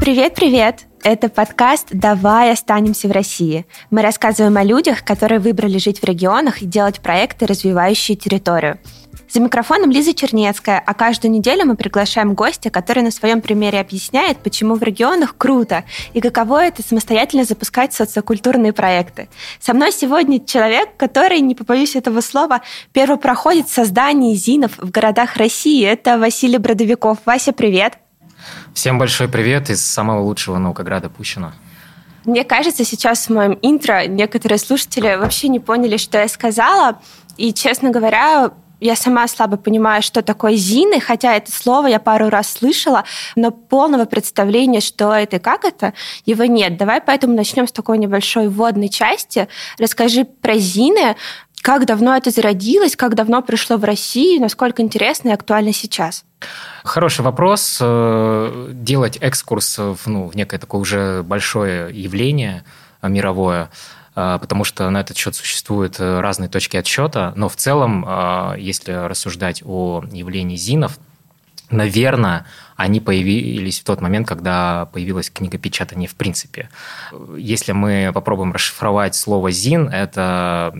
Привет-привет! 0.00 0.86
Это 1.02 1.28
подкаст 1.28 1.88
«Давай 1.90 2.52
останемся 2.52 3.06
в 3.06 3.12
России». 3.12 3.66
Мы 3.90 4.00
рассказываем 4.00 4.56
о 4.56 4.64
людях, 4.64 5.04
которые 5.04 5.40
выбрали 5.40 5.76
жить 5.76 6.00
в 6.00 6.04
регионах 6.04 6.62
и 6.62 6.66
делать 6.66 7.00
проекты, 7.00 7.44
развивающие 7.44 8.16
территорию. 8.16 8.78
За 9.28 9.40
микрофоном 9.40 9.90
Лиза 9.90 10.14
Чернецкая, 10.14 10.82
а 10.84 10.94
каждую 10.94 11.32
неделю 11.32 11.66
мы 11.66 11.76
приглашаем 11.76 12.32
гостя, 12.32 12.70
который 12.70 13.02
на 13.02 13.10
своем 13.10 13.42
примере 13.42 13.78
объясняет, 13.78 14.38
почему 14.38 14.76
в 14.76 14.82
регионах 14.82 15.36
круто 15.36 15.84
и 16.14 16.22
каково 16.22 16.64
это 16.64 16.82
самостоятельно 16.82 17.44
запускать 17.44 17.92
социокультурные 17.92 18.72
проекты. 18.72 19.28
Со 19.60 19.74
мной 19.74 19.92
сегодня 19.92 20.42
человек, 20.42 20.96
который, 20.96 21.40
не 21.40 21.54
побоюсь 21.54 21.94
этого 21.94 22.22
слова, 22.22 22.62
первопроходит 22.94 23.68
создание 23.68 24.34
ЗИНов 24.34 24.78
в 24.78 24.90
городах 24.90 25.36
России. 25.36 25.84
Это 25.84 26.18
Василий 26.18 26.56
Бродовиков. 26.56 27.18
Вася, 27.26 27.52
привет! 27.52 27.98
Всем 28.74 28.98
большой 28.98 29.28
привет 29.28 29.68
из 29.68 29.84
самого 29.84 30.22
лучшего 30.22 30.58
Наукограда 30.58 31.10
Пущино. 31.10 31.52
Мне 32.24 32.44
кажется, 32.44 32.84
сейчас 32.84 33.26
в 33.26 33.30
моем 33.30 33.58
интро 33.62 34.06
некоторые 34.06 34.58
слушатели 34.58 35.16
вообще 35.16 35.48
не 35.48 35.58
поняли, 35.58 35.96
что 35.96 36.18
я 36.18 36.28
сказала. 36.28 37.00
И, 37.36 37.52
честно 37.52 37.90
говоря, 37.90 38.52
я 38.80 38.96
сама 38.96 39.26
слабо 39.28 39.56
понимаю, 39.56 40.02
что 40.02 40.22
такое 40.22 40.54
ЗИНы, 40.54 41.00
хотя 41.00 41.34
это 41.34 41.50
слово 41.50 41.88
я 41.88 41.98
пару 41.98 42.28
раз 42.28 42.50
слышала, 42.50 43.04
но 43.36 43.50
полного 43.50 44.04
представления, 44.04 44.80
что 44.80 45.12
это 45.12 45.36
и 45.36 45.40
как 45.40 45.64
это, 45.64 45.92
его 46.24 46.44
нет. 46.44 46.76
Давай 46.76 47.00
поэтому 47.00 47.34
начнем 47.34 47.66
с 47.66 47.72
такой 47.72 47.98
небольшой 47.98 48.48
вводной 48.48 48.88
части. 48.88 49.48
Расскажи 49.78 50.24
про 50.24 50.56
ЗИНы, 50.56 51.16
как 51.62 51.86
давно 51.86 52.16
это 52.16 52.30
зародилось, 52.30 52.96
как 52.96 53.14
давно 53.14 53.42
пришло 53.42 53.76
в 53.76 53.84
Россию, 53.84 54.40
насколько 54.40 54.82
интересно 54.82 55.28
и 55.28 55.32
актуально 55.32 55.72
сейчас? 55.72 56.24
Хороший 56.84 57.22
вопрос. 57.22 57.78
Э, 57.80 58.70
делать 58.72 59.18
экскурс 59.20 59.78
в, 59.78 59.98
ну, 60.06 60.26
в 60.26 60.36
некое 60.36 60.58
такое 60.58 60.80
уже 60.80 61.22
большое 61.22 61.90
явление 61.92 62.64
мировое, 63.02 63.70
э, 64.16 64.38
потому 64.40 64.64
что 64.64 64.88
на 64.90 65.00
этот 65.00 65.16
счет 65.16 65.34
существуют 65.34 66.00
разные 66.00 66.48
точки 66.48 66.76
отсчета, 66.76 67.32
но 67.36 67.48
в 67.48 67.56
целом, 67.56 68.04
э, 68.06 68.54
если 68.58 68.92
рассуждать 68.92 69.62
о 69.64 70.02
явлении 70.10 70.56
ЗИНов, 70.56 70.98
наверное, 71.70 72.46
они 72.76 73.00
появились 73.00 73.80
в 73.80 73.84
тот 73.84 74.00
момент, 74.00 74.26
когда 74.26 74.88
появилась 74.92 75.30
книгопечатание 75.30 76.08
в 76.08 76.14
принципе. 76.14 76.68
Если 77.36 77.72
мы 77.72 78.10
попробуем 78.14 78.52
расшифровать 78.52 79.14
слово 79.14 79.50
«зин», 79.50 79.88
это 79.88 80.72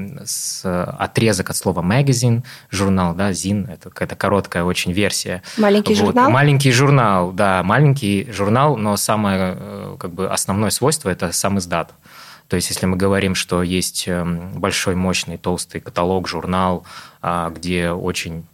отрезок 0.98 1.50
от 1.50 1.56
слова 1.56 1.82
«magazine», 1.82 2.42
журнал, 2.70 3.14
да, 3.14 3.32
«зин»– 3.32 3.68
это 3.70 3.90
какая-то 3.90 4.16
короткая 4.16 4.64
очень 4.64 4.92
версия. 4.92 5.42
Маленький 5.58 5.94
вот. 5.94 6.06
журнал? 6.06 6.30
Маленький 6.30 6.72
журнал, 6.72 7.32
да, 7.32 7.62
маленький 7.62 8.30
журнал, 8.32 8.76
но 8.76 8.96
самое 8.96 9.56
э, 9.58 9.96
как 9.98 10.12
бы 10.12 10.30
основное 10.30 10.70
свойство– 10.70 11.08
это 11.10 11.32
сам 11.32 11.58
издат. 11.58 11.92
То 12.50 12.56
есть, 12.56 12.68
если 12.68 12.86
мы 12.86 12.96
говорим, 12.96 13.36
что 13.36 13.62
есть 13.62 14.08
эм, 14.08 14.58
большой, 14.58 14.96
мощный, 14.96 15.38
толстый 15.38 15.80
каталог, 15.80 16.26
журнал, 16.26 16.84
а, 17.22 17.48
где 17.50 17.90
очень 17.90 18.44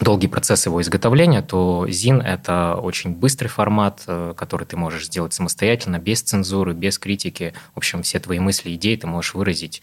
долгий 0.00 0.28
процесс 0.28 0.66
его 0.66 0.80
изготовления, 0.80 1.42
то 1.42 1.86
ЗИН– 1.88 2.20
это 2.22 2.76
очень 2.76 3.10
быстрый 3.10 3.48
формат, 3.48 4.02
э, 4.06 4.34
который 4.36 4.66
ты 4.66 4.76
можешь 4.76 5.06
сделать 5.06 5.34
самостоятельно, 5.34 5.98
без 5.98 6.22
цензуры, 6.22 6.72
без 6.72 6.98
критики. 6.98 7.54
В 7.74 7.78
общем, 7.78 8.02
все 8.02 8.18
твои 8.20 8.38
мысли, 8.38 8.74
идеи 8.74 8.96
ты 8.96 9.06
можешь 9.06 9.34
выразить 9.34 9.82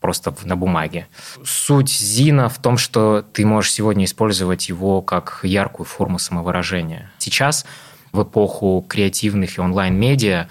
просто 0.00 0.34
на 0.44 0.56
бумаге. 0.56 1.06
Суть 1.44 1.90
Зина 1.90 2.48
в 2.48 2.58
том, 2.58 2.76
что 2.76 3.24
ты 3.32 3.46
можешь 3.46 3.72
сегодня 3.72 4.04
использовать 4.04 4.68
его 4.68 5.00
как 5.02 5.40
яркую 5.42 5.86
форму 5.86 6.18
самовыражения. 6.18 7.10
Сейчас, 7.18 7.64
в 8.12 8.22
эпоху 8.22 8.84
креативных 8.86 9.58
и 9.58 9.60
онлайн-медиа, 9.60 10.48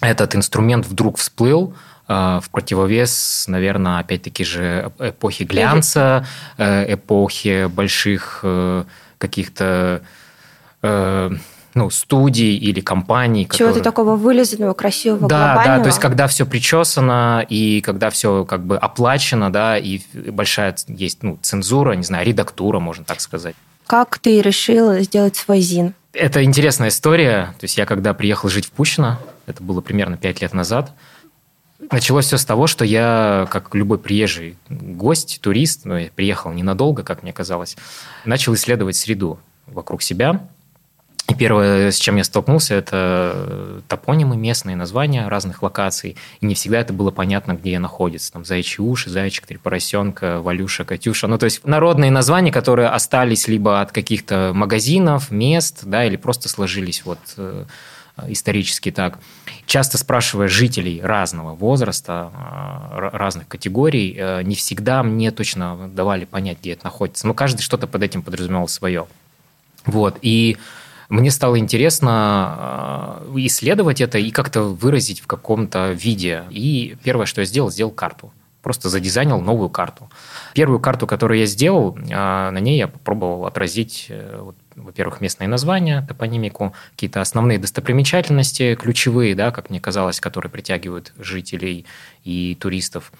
этот 0.00 0.36
инструмент 0.36 0.86
вдруг 0.86 1.18
всплыл, 1.18 1.74
в 2.06 2.44
противовес, 2.50 3.46
наверное, 3.48 4.00
опять-таки 4.00 4.44
же 4.44 4.92
эпохи 4.98 5.44
глянца, 5.44 6.26
э, 6.58 6.94
эпохи 6.94 7.66
больших 7.66 8.40
э, 8.42 8.84
каких-то 9.18 10.02
ну, 11.74 11.90
студий 11.90 12.56
или 12.56 12.80
компаний. 12.80 13.44
Чего-то 13.44 13.64
которые... 13.64 13.82
такого 13.82 14.16
вылизанного, 14.16 14.74
красивого, 14.74 15.28
да, 15.28 15.54
глобального. 15.54 15.78
Да, 15.78 15.82
то 15.82 15.88
есть 15.88 15.98
когда 15.98 16.26
все 16.26 16.46
причесано 16.46 17.44
и 17.48 17.80
когда 17.80 18.10
все 18.10 18.44
как 18.44 18.64
бы 18.64 18.78
оплачено, 18.78 19.52
да, 19.52 19.76
и 19.76 20.00
большая 20.12 20.76
есть 20.86 21.22
ну, 21.22 21.38
цензура, 21.42 21.92
не 21.92 22.04
знаю, 22.04 22.26
редактура, 22.26 22.78
можно 22.78 23.04
так 23.04 23.20
сказать. 23.20 23.56
Как 23.86 24.18
ты 24.18 24.40
решил 24.40 24.94
сделать 25.00 25.36
свой 25.36 25.60
ЗИН? 25.60 25.94
Это 26.12 26.44
интересная 26.44 26.88
история. 26.88 27.54
То 27.58 27.64
есть 27.64 27.76
я 27.76 27.86
когда 27.86 28.14
приехал 28.14 28.48
жить 28.48 28.66
в 28.66 28.70
Пущино, 28.70 29.18
это 29.46 29.62
было 29.62 29.80
примерно 29.80 30.16
пять 30.16 30.40
лет 30.40 30.54
назад, 30.54 30.92
Началось 31.90 32.26
все 32.26 32.38
с 32.38 32.44
того, 32.44 32.66
что 32.66 32.84
я, 32.84 33.46
как 33.50 33.74
любой 33.74 33.98
приезжий 33.98 34.56
гость, 34.68 35.40
турист, 35.42 35.84
ну, 35.84 35.96
я 35.96 36.10
приехал 36.14 36.52
ненадолго, 36.52 37.02
как 37.02 37.22
мне 37.22 37.32
казалось, 37.32 37.76
начал 38.24 38.54
исследовать 38.54 38.96
среду 38.96 39.38
вокруг 39.66 40.02
себя. 40.02 40.48
И 41.28 41.34
первое, 41.34 41.90
с 41.90 41.96
чем 41.96 42.16
я 42.16 42.24
столкнулся, 42.24 42.74
это 42.74 43.82
топонимы, 43.88 44.36
местные 44.36 44.76
названия 44.76 45.26
разных 45.26 45.62
локаций. 45.62 46.16
И 46.40 46.46
не 46.46 46.54
всегда 46.54 46.80
это 46.80 46.92
было 46.92 47.10
понятно, 47.10 47.54
где 47.54 47.72
я 47.72 47.80
нахожусь. 47.80 48.30
Там 48.30 48.44
зайчи 48.44 48.82
уши, 48.82 49.08
зайчик, 49.08 49.46
три 49.46 49.56
поросенка, 49.56 50.42
Валюша, 50.42 50.84
Катюша. 50.84 51.26
Ну, 51.26 51.38
то 51.38 51.44
есть 51.44 51.64
народные 51.64 52.10
названия, 52.10 52.52
которые 52.52 52.88
остались 52.88 53.48
либо 53.48 53.80
от 53.80 53.90
каких-то 53.90 54.52
магазинов, 54.54 55.30
мест, 55.30 55.80
да, 55.84 56.04
или 56.04 56.16
просто 56.16 56.50
сложились 56.50 57.06
вот 57.06 57.18
э, 57.38 57.64
исторически 58.28 58.90
так. 58.90 59.18
Часто 59.66 59.96
спрашивая 59.96 60.48
жителей 60.48 61.00
разного 61.02 61.54
возраста, 61.54 62.30
а, 62.34 63.10
разных 63.12 63.48
категорий, 63.48 64.14
э, 64.16 64.42
не 64.42 64.54
всегда 64.54 65.02
мне 65.02 65.30
точно 65.30 65.88
давали 65.88 66.26
понять, 66.26 66.58
где 66.60 66.72
это 66.72 66.84
находится. 66.84 67.26
Но 67.26 67.34
каждый 67.34 67.62
что-то 67.62 67.86
под 67.86 68.02
этим 68.02 68.22
подразумевал 68.22 68.68
свое. 68.68 69.06
Вот. 69.86 70.18
И 70.22 70.58
мне 71.08 71.30
стало 71.30 71.58
интересно 71.58 72.10
а, 72.10 73.26
исследовать 73.36 74.00
это 74.00 74.18
и 74.18 74.30
как-то 74.30 74.62
выразить 74.62 75.20
в 75.20 75.26
каком-то 75.26 75.92
виде. 75.92 76.44
И 76.50 76.96
первое, 77.02 77.26
что 77.26 77.40
я 77.40 77.46
сделал, 77.46 77.70
сделал 77.70 77.90
карту. 77.90 78.32
Просто 78.62 78.88
задизайнил 78.88 79.40
новую 79.40 79.68
карту. 79.68 80.08
Первую 80.54 80.80
карту, 80.80 81.06
которую 81.06 81.40
я 81.40 81.46
сделал, 81.46 81.98
а, 82.10 82.50
на 82.50 82.58
ней 82.58 82.78
я 82.78 82.88
попробовал 82.88 83.46
отразить 83.46 84.06
э, 84.08 84.52
во-первых, 84.76 85.20
местные 85.20 85.48
названия, 85.48 86.04
топонимику, 86.06 86.74
какие-то 86.92 87.20
основные 87.20 87.58
достопримечательности, 87.58 88.74
ключевые, 88.74 89.34
да, 89.34 89.50
как 89.50 89.70
мне 89.70 89.80
казалось, 89.80 90.20
которые 90.20 90.50
притягивают 90.50 91.12
жителей 91.18 91.86
и 92.24 92.56
туристов. 92.60 93.12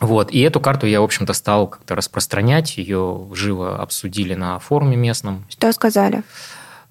Вот. 0.00 0.30
И 0.30 0.40
эту 0.40 0.60
карту 0.60 0.86
я, 0.86 1.00
в 1.00 1.04
общем-то, 1.04 1.32
стал 1.32 1.68
как-то 1.68 1.94
распространять. 1.94 2.76
Ее 2.76 3.28
живо 3.32 3.80
обсудили 3.80 4.34
на 4.34 4.58
форуме 4.58 4.96
местном. 4.96 5.46
Что 5.48 5.72
сказали? 5.72 6.22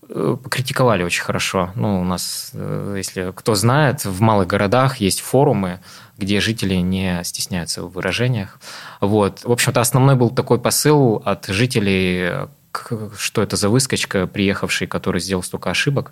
Э, 0.10 0.38
покритиковали 0.42 1.04
очень 1.04 1.24
хорошо. 1.24 1.72
Ну, 1.76 2.02
у 2.02 2.04
нас, 2.04 2.52
э, 2.54 2.96
если 2.98 3.32
кто 3.36 3.56
знает, 3.56 4.06
в 4.06 4.22
малых 4.22 4.48
городах 4.48 4.98
есть 4.98 5.22
форумы, 5.22 5.80
где 6.18 6.40
жители 6.40 6.76
не 6.76 7.24
стесняются 7.24 7.84
в 7.84 7.92
выражениях. 7.92 8.60
Вот. 9.02 9.44
В 9.44 9.52
общем-то, 9.52 9.82
основной 9.82 10.16
был 10.16 10.30
такой 10.30 10.60
посыл 10.60 11.22
от 11.26 11.46
жителей, 11.48 12.48
что 13.18 13.42
это 13.42 13.56
за 13.56 13.70
выскочка, 13.70 14.28
приехавший, 14.28 14.88
который 14.88 15.22
сделал 15.22 15.44
столько 15.44 15.70
ошибок. 15.70 16.12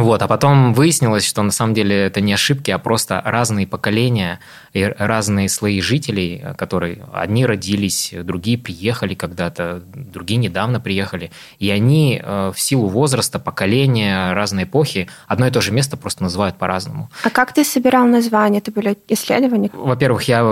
Вот, 0.00 0.22
а 0.22 0.28
потом 0.28 0.72
выяснилось, 0.72 1.24
что 1.24 1.42
на 1.42 1.50
самом 1.50 1.74
деле 1.74 2.06
это 2.06 2.20
не 2.20 2.32
ошибки, 2.32 2.70
а 2.70 2.78
просто 2.78 3.20
разные 3.24 3.66
поколения 3.66 4.40
и 4.72 4.84
разные 4.84 5.48
слои 5.48 5.80
жителей, 5.80 6.42
которые 6.56 7.04
одни 7.12 7.44
родились, 7.44 8.14
другие 8.22 8.56
приехали 8.56 9.14
когда-то, 9.14 9.82
другие 9.94 10.38
недавно 10.38 10.80
приехали, 10.80 11.30
и 11.58 11.70
они 11.70 12.20
э, 12.22 12.52
в 12.54 12.60
силу 12.60 12.88
возраста, 12.88 13.38
поколения, 13.38 14.32
разной 14.32 14.64
эпохи 14.64 15.08
одно 15.26 15.46
и 15.46 15.50
то 15.50 15.60
же 15.60 15.72
место 15.72 15.96
просто 15.96 16.22
называют 16.22 16.56
по-разному. 16.56 17.10
А 17.24 17.30
как 17.30 17.52
ты 17.52 17.64
собирал 17.64 18.06
названия? 18.06 18.58
Это 18.58 18.70
были 18.70 18.96
исследования? 19.08 19.70
Во-первых, 19.72 20.22
я 20.24 20.42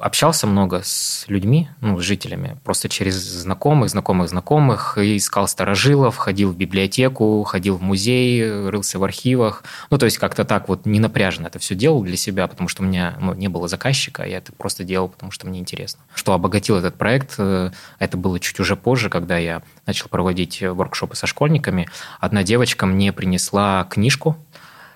общался 0.00 0.46
много 0.46 0.82
с 0.84 1.24
людьми, 1.28 1.68
ну, 1.80 1.98
с 1.98 2.02
жителями, 2.02 2.56
просто 2.64 2.88
через 2.88 3.14
знакомых, 3.14 3.90
знакомых, 3.90 4.28
знакомых, 4.28 4.98
искал 4.98 5.48
старожилов, 5.48 6.16
ходил 6.16 6.52
в 6.52 6.56
библиотеку, 6.56 7.42
ходил 7.44 7.76
в 7.76 7.82
музей, 7.82 8.70
рылся 8.84 8.98
в 8.98 9.04
архивах. 9.04 9.64
Ну, 9.90 9.98
то 9.98 10.04
есть 10.04 10.18
как-то 10.18 10.44
так 10.44 10.68
вот 10.68 10.86
не 10.86 11.00
напряженно 11.00 11.46
это 11.46 11.58
все 11.58 11.74
делал 11.74 12.02
для 12.02 12.16
себя, 12.16 12.46
потому 12.46 12.68
что 12.68 12.82
у 12.82 12.86
меня 12.86 13.16
ну, 13.20 13.34
не 13.34 13.48
было 13.48 13.68
заказчика, 13.68 14.24
я 14.24 14.38
это 14.38 14.52
просто 14.52 14.84
делал, 14.84 15.08
потому 15.08 15.32
что 15.32 15.46
мне 15.46 15.58
интересно. 15.58 16.00
Что 16.14 16.32
обогатил 16.32 16.76
этот 16.76 16.96
проект, 16.96 17.34
э, 17.38 17.70
это 17.98 18.16
было 18.16 18.38
чуть 18.38 18.60
уже 18.60 18.76
позже, 18.76 19.08
когда 19.08 19.38
я 19.38 19.62
начал 19.86 20.08
проводить 20.08 20.62
воркшопы 20.62 21.16
со 21.16 21.26
школьниками. 21.26 21.88
Одна 22.20 22.42
девочка 22.42 22.86
мне 22.86 23.12
принесла 23.12 23.86
книжку 23.90 24.36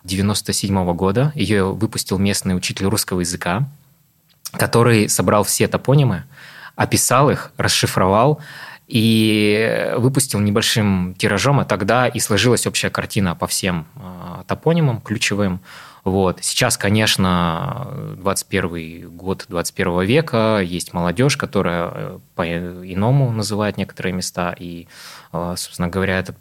97 0.05 0.77
-го 0.77 0.95
года. 0.95 1.33
Ее 1.35 1.73
выпустил 1.73 2.19
местный 2.19 2.57
учитель 2.57 2.87
русского 2.87 3.21
языка, 3.21 3.65
который 4.53 5.09
собрал 5.09 5.45
все 5.45 5.67
топонимы, 5.69 6.25
описал 6.77 7.31
их, 7.31 7.53
расшифровал 7.57 8.41
и 8.89 9.93
выпустил 9.99 10.41
небольшим 10.41 11.15
тиражом, 11.19 11.61
и 11.61 11.67
тогда 11.67 12.09
и 12.09 12.19
сложилась 12.19 12.67
общая 12.67 12.89
картина 12.89 13.37
по 13.37 13.47
всем 13.47 13.87
э, 13.97 14.45
топонимам 14.47 15.03
ключевым. 15.03 15.61
Вот. 16.05 16.39
Сейчас, 16.41 16.79
конечно, 16.79 18.15
21 18.17 19.11
год 19.11 19.45
21 19.49 20.01
века, 20.05 20.61
есть 20.65 20.95
молодежь, 20.95 21.37
которая 21.37 21.91
э, 21.93 22.19
по-иному 22.35 23.31
называет 23.31 23.77
некоторые 23.77 24.15
места, 24.15 24.57
и, 24.59 24.89
э, 25.35 25.55
собственно 25.59 25.89
говоря, 25.89 26.19
этот 26.19 26.37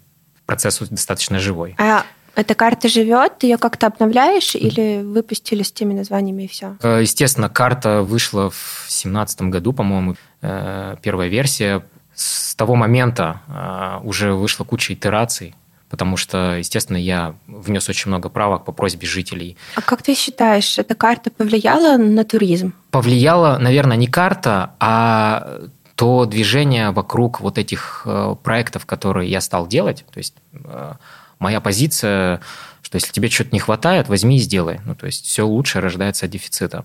процесс 0.45 0.79
достаточно 0.79 1.39
живой. 1.39 1.75
А 1.77 2.05
эта 2.35 2.55
карта 2.55 2.87
живет, 2.87 3.39
ты 3.39 3.47
ее 3.47 3.57
как-то 3.57 3.87
обновляешь 3.87 4.55
или 4.55 5.01
выпустили 5.01 5.63
с 5.63 5.71
теми 5.73 5.93
названиями 5.93 6.43
и 6.43 6.47
все? 6.47 6.77
Естественно, 6.81 7.49
карта 7.49 8.03
вышла 8.03 8.51
в 8.51 8.85
2017 8.85 9.41
году, 9.41 9.73
по-моему, 9.73 10.15
первая 10.39 11.27
версия 11.27 11.83
с 12.17 12.55
того 12.55 12.75
момента 12.75 13.41
а, 13.47 14.01
уже 14.03 14.33
вышла 14.33 14.63
куча 14.63 14.93
итераций, 14.93 15.53
потому 15.87 16.17
что, 16.17 16.57
естественно, 16.57 16.97
я 16.97 17.35
внес 17.45 17.87
очень 17.89 18.09
много 18.09 18.29
правок 18.29 18.65
по 18.65 18.71
просьбе 18.71 19.07
жителей. 19.07 19.55
А 19.75 19.81
как 19.81 20.01
ты 20.01 20.15
считаешь, 20.15 20.79
эта 20.79 20.95
карта 20.95 21.29
повлияла 21.29 21.97
на 21.97 22.25
туризм? 22.25 22.73
Повлияла, 22.89 23.59
наверное, 23.59 23.97
не 23.97 24.07
карта, 24.07 24.71
а 24.79 25.59
то 25.93 26.25
движение 26.25 26.89
вокруг 26.89 27.39
вот 27.39 27.59
этих 27.59 28.01
э, 28.05 28.35
проектов, 28.41 28.87
которые 28.87 29.29
я 29.29 29.39
стал 29.39 29.67
делать. 29.67 30.03
То 30.11 30.17
есть 30.17 30.33
э, 30.53 30.93
моя 31.37 31.61
позиция, 31.61 32.41
что 32.81 32.95
если 32.95 33.11
тебе 33.11 33.29
что-то 33.29 33.49
не 33.51 33.59
хватает, 33.59 34.09
возьми 34.09 34.37
и 34.37 34.39
сделай. 34.39 34.79
Ну, 34.85 34.95
то 34.95 35.05
есть 35.05 35.25
все 35.25 35.45
лучше 35.45 35.81
рождается 35.81 36.25
от 36.25 36.31
дефицита. 36.31 36.83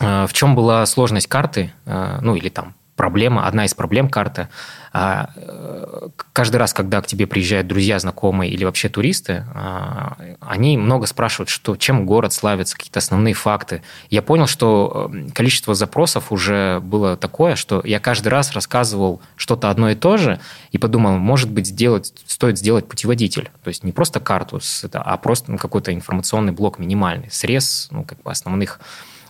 Э, 0.00 0.26
в 0.26 0.32
чем 0.32 0.54
была 0.54 0.86
сложность 0.86 1.28
карты, 1.28 1.72
ну 1.84 2.36
или 2.36 2.48
там 2.48 2.74
проблема, 3.00 3.46
одна 3.46 3.64
из 3.64 3.72
проблем 3.72 4.10
карты. 4.10 4.48
А, 4.92 5.30
э, 5.34 6.08
каждый 6.34 6.56
раз, 6.56 6.74
когда 6.74 7.00
к 7.00 7.06
тебе 7.06 7.26
приезжают 7.26 7.66
друзья, 7.66 7.98
знакомые 7.98 8.50
или 8.50 8.62
вообще 8.62 8.90
туристы, 8.90 9.46
а, 9.54 10.18
они 10.40 10.76
много 10.76 11.06
спрашивают, 11.06 11.48
что, 11.48 11.76
чем 11.76 12.04
город 12.04 12.34
славится, 12.34 12.76
какие-то 12.76 12.98
основные 12.98 13.32
факты. 13.32 13.82
Я 14.10 14.20
понял, 14.20 14.46
что 14.46 15.10
э, 15.10 15.30
количество 15.32 15.74
запросов 15.74 16.30
уже 16.30 16.80
было 16.80 17.16
такое, 17.16 17.56
что 17.56 17.80
я 17.86 18.00
каждый 18.00 18.28
раз 18.28 18.52
рассказывал 18.52 19.22
что-то 19.34 19.70
одно 19.70 19.88
и 19.88 19.94
то 19.94 20.18
же, 20.18 20.38
и 20.70 20.76
подумал, 20.76 21.16
может 21.16 21.50
быть, 21.50 21.68
сделать, 21.68 22.12
стоит 22.26 22.58
сделать 22.58 22.86
путеводитель. 22.86 23.50
То 23.64 23.68
есть 23.68 23.82
не 23.82 23.92
просто 23.92 24.20
карту, 24.20 24.60
а 24.92 25.16
просто 25.16 25.56
какой-то 25.56 25.94
информационный 25.94 26.52
блок 26.52 26.78
минимальный, 26.78 27.30
срез 27.30 27.88
ну, 27.90 28.04
как 28.04 28.20
бы 28.22 28.30
основных 28.30 28.78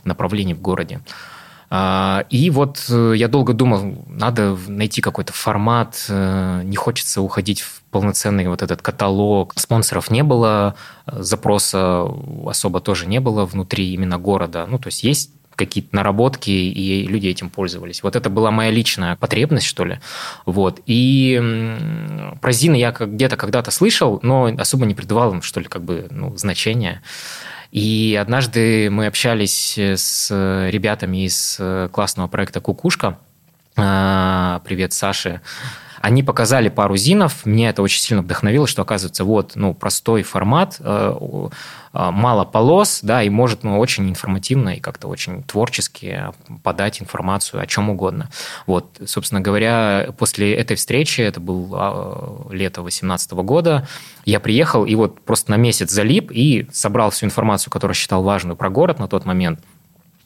направлений 0.02 0.54
в 0.54 0.60
городе. 0.60 1.00
И 1.72 2.50
вот 2.50 2.84
э, 2.90 3.12
я 3.14 3.28
долго 3.28 3.52
думал, 3.52 4.04
надо 4.08 4.58
найти 4.66 5.00
какой-то 5.00 5.32
формат, 5.32 6.04
э, 6.08 6.62
не 6.64 6.74
хочется 6.74 7.22
уходить 7.22 7.60
в 7.60 7.82
полноценный 7.92 8.48
вот 8.48 8.62
этот 8.62 8.82
каталог. 8.82 9.52
Спонсоров 9.56 10.10
не 10.10 10.24
было, 10.24 10.74
запроса 11.06 12.08
особо 12.44 12.80
тоже 12.80 13.06
не 13.06 13.20
было 13.20 13.46
внутри 13.46 13.92
именно 13.92 14.18
города. 14.18 14.66
Ну, 14.66 14.80
то 14.80 14.88
есть 14.88 15.04
есть 15.04 15.30
какие-то 15.54 15.94
наработки, 15.94 16.50
и 16.50 17.06
люди 17.06 17.28
этим 17.28 17.50
пользовались. 17.50 18.02
Вот 18.02 18.16
это 18.16 18.30
была 18.30 18.50
моя 18.50 18.70
личная 18.70 19.14
потребность, 19.16 19.66
что 19.66 19.84
ли. 19.84 20.00
Вот. 20.46 20.80
И 20.86 21.38
про 22.40 22.52
Зина 22.52 22.76
я 22.76 22.92
где-то 22.92 23.36
когда-то 23.36 23.70
слышал, 23.70 24.18
но 24.22 24.46
особо 24.46 24.86
не 24.86 24.94
придавал 24.94 25.34
им, 25.34 25.42
что 25.42 25.60
ли, 25.60 25.66
как 25.66 25.82
бы, 25.82 26.08
ну, 26.10 26.34
значения. 26.36 27.02
И 27.72 28.18
однажды 28.20 28.90
мы 28.90 29.06
общались 29.06 29.78
с 29.78 30.30
ребятами 30.70 31.24
из 31.26 31.60
классного 31.92 32.26
проекта 32.26 32.60
«Кукушка». 32.60 33.18
А, 33.76 34.60
привет, 34.64 34.92
Саше. 34.92 35.40
Они 36.00 36.22
показали 36.22 36.70
пару 36.70 36.96
зинов, 36.96 37.44
меня 37.44 37.68
это 37.68 37.82
очень 37.82 38.00
сильно 38.00 38.22
вдохновило, 38.22 38.66
что 38.66 38.80
оказывается 38.80 39.22
вот 39.24 39.52
ну 39.54 39.74
простой 39.74 40.22
формат, 40.22 40.76
э, 40.80 41.14
э, 41.92 42.10
мало 42.10 42.46
полос, 42.46 43.00
да, 43.02 43.22
и 43.22 43.28
может 43.28 43.64
ну 43.64 43.78
очень 43.78 44.08
информативно 44.08 44.70
и 44.70 44.80
как-то 44.80 45.08
очень 45.08 45.42
творчески 45.42 46.24
подать 46.62 47.02
информацию 47.02 47.60
о 47.60 47.66
чем 47.66 47.90
угодно. 47.90 48.30
Вот, 48.66 48.98
собственно 49.04 49.42
говоря, 49.42 50.08
после 50.16 50.54
этой 50.54 50.76
встречи, 50.76 51.20
это 51.20 51.38
был 51.38 51.70
а, 51.74 52.46
лето 52.50 52.80
2018 52.80 53.32
года, 53.32 53.86
я 54.24 54.40
приехал 54.40 54.86
и 54.86 54.94
вот 54.94 55.20
просто 55.20 55.50
на 55.50 55.56
месяц 55.56 55.90
залип 55.90 56.30
и 56.32 56.66
собрал 56.72 57.10
всю 57.10 57.26
информацию, 57.26 57.70
которую 57.70 57.94
считал 57.94 58.22
важную 58.22 58.56
про 58.56 58.70
город 58.70 58.98
на 59.00 59.06
тот 59.06 59.26
момент, 59.26 59.60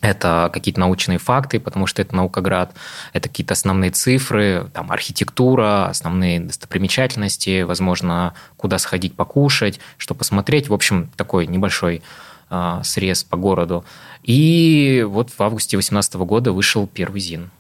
это 0.04 0.50
какие-то 0.52 0.80
научные 0.80 1.18
факты, 1.18 1.58
потому 1.58 1.86
что 1.86 2.02
это 2.02 2.14
наукоград, 2.14 2.74
это 3.14 3.28
какие-то 3.30 3.54
основные 3.54 3.90
цифры, 3.90 4.70
там 4.74 4.92
архитектура, 4.92 5.86
основные 5.86 6.40
достопримечательности, 6.40 7.62
возможно, 7.62 8.34
куда 8.58 8.78
сходить 8.78 9.16
покушать, 9.16 9.80
что 9.96 10.14
посмотреть. 10.14 10.68
В 10.68 10.74
общем, 10.74 11.10
такой 11.16 11.46
небольшой 11.46 12.02
э, 12.50 12.80
срез 12.84 13.24
по 13.24 13.38
городу. 13.38 13.84
И 14.22 15.06
вот 15.08 15.30
в 15.30 15.40
августе 15.40 15.76
2018 15.76 16.14
года 16.16 16.52
вышел 16.52 16.86
первый 16.86 17.20
ЗИН. 17.20 17.50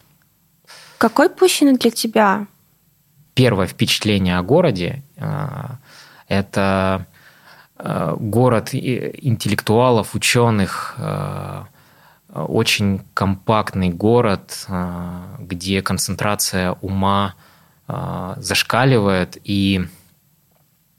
Какой 0.98 1.30
Пущино 1.30 1.78
для 1.78 1.90
тебя? 1.90 2.46
Первое 3.32 3.66
впечатление 3.66 4.36
о 4.36 4.42
городе 4.42 5.02
э,– 5.16 5.48
это 6.28 7.06
э, 7.78 8.16
город 8.18 8.74
интеллектуалов, 8.74 10.14
ученых, 10.14 10.94
э, 10.98 11.62
очень 12.42 13.02
компактный 13.14 13.90
город, 13.90 14.66
а, 14.68 15.36
где 15.38 15.82
концентрация 15.82 16.72
ума 16.80 17.34
а, 17.86 18.34
зашкаливает, 18.38 19.38
и 19.44 19.86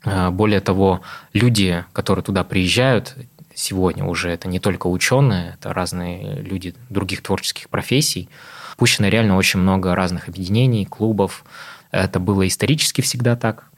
а, 0.06 0.32
более 0.32 0.62
того, 0.62 1.02
люди, 1.34 1.84
которые 1.94 2.24
туда 2.24 2.44
приезжают, 2.44 3.16
сегодня 3.54 4.06
уже 4.06 4.30
это 4.30 4.48
не 4.48 4.60
только 4.60 4.88
ученые, 4.88 5.56
это 5.60 5.74
разные 5.74 6.42
люди 6.42 6.76
других 6.90 7.22
творческих 7.22 7.70
профессий. 7.70 8.30
Пущено 8.78 9.08
реально 9.08 9.38
очень 9.38 9.60
много 9.60 9.96
разных 9.96 10.28
объединений, 10.28 10.86
клубов. 10.86 11.46
Это 11.92 12.20
было 12.20 12.46
исторически 12.48 13.02
всегда 13.02 13.36
так. 13.36 13.70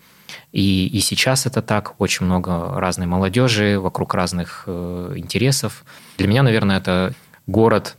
И, 0.51 0.88
и 0.88 1.00
сейчас 1.00 1.45
это 1.45 1.62
так. 1.62 1.94
Очень 2.00 2.25
много 2.25 2.80
разной 2.80 3.06
молодежи 3.06 3.80
вокруг 3.80 4.15
разных 4.15 4.63
э, 4.65 5.13
интересов. 5.15 5.86
Для 6.18 6.27
меня, 6.27 6.42
наверное, 6.42 6.77
это 6.77 7.13
город, 7.47 7.95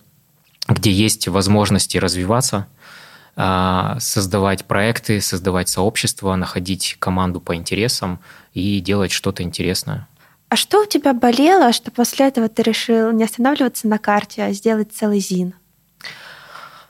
где 0.69 0.93
есть 0.93 1.27
возможности 1.29 1.99
развиваться, 1.99 2.67
а, 3.37 3.97
создавать 4.01 4.65
проекты, 4.65 5.21
создавать 5.21 5.69
сообщество, 5.69 6.35
находить 6.37 6.97
команду 6.99 7.41
по 7.41 7.55
интересам 7.57 8.21
и 8.53 8.81
делать 8.81 9.11
что-то 9.13 9.43
интересное. 9.43 10.07
А 10.49 10.57
что 10.57 10.83
у 10.83 10.87
тебя 10.87 11.13
болело, 11.13 11.73
что 11.73 11.91
после 11.91 12.29
этого 12.29 12.49
ты 12.49 12.63
решил 12.63 13.13
не 13.13 13.25
останавливаться 13.25 13.87
на 13.87 13.99
карте, 13.99 14.45
а 14.45 14.53
сделать 14.53 14.93
целый 14.93 15.21
ЗИН? 15.21 15.55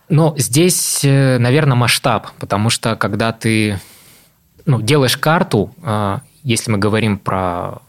Ну, 0.09 0.35
здесь, 0.39 1.05
э, 1.05 1.39
наверное, 1.39 1.77
масштаб, 1.77 2.29
потому 2.39 2.71
что 2.71 2.97
когда 2.97 3.33
ты 3.33 3.79
ну, 4.65 4.81
делаешь 4.81 5.17
карту, 5.17 5.75
а, 5.83 6.23
если 6.45 6.71
мы 6.71 6.79
говорим 6.79 7.19
про 7.19 7.83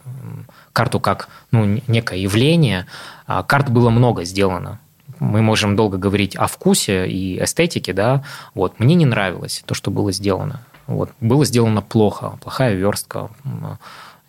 карту 0.72 1.00
как 1.00 1.28
ну, 1.50 1.80
некое 1.86 2.18
явление, 2.18 2.86
а, 3.30 3.44
карт 3.44 3.70
было 3.70 3.90
много 3.90 4.24
сделано. 4.24 4.80
Мы 5.20 5.40
можем 5.40 5.76
долго 5.76 5.98
говорить 5.98 6.34
о 6.34 6.48
вкусе 6.48 7.06
и 7.06 7.40
эстетике, 7.40 7.92
да. 7.92 8.24
Вот 8.54 8.80
мне 8.80 8.96
не 8.96 9.06
нравилось 9.06 9.62
то, 9.66 9.72
что 9.74 9.92
было 9.92 10.10
сделано. 10.10 10.62
Вот 10.88 11.10
было 11.20 11.44
сделано 11.44 11.80
плохо, 11.80 12.40
плохая 12.42 12.74
верстка, 12.74 13.28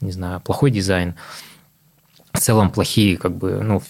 не 0.02 0.12
знаю, 0.12 0.40
плохой 0.42 0.70
дизайн. 0.70 1.16
В 2.32 2.40
целом 2.40 2.70
плохие 2.70 3.18
как 3.18 3.36
бы 3.36 3.62
ну 3.64 3.82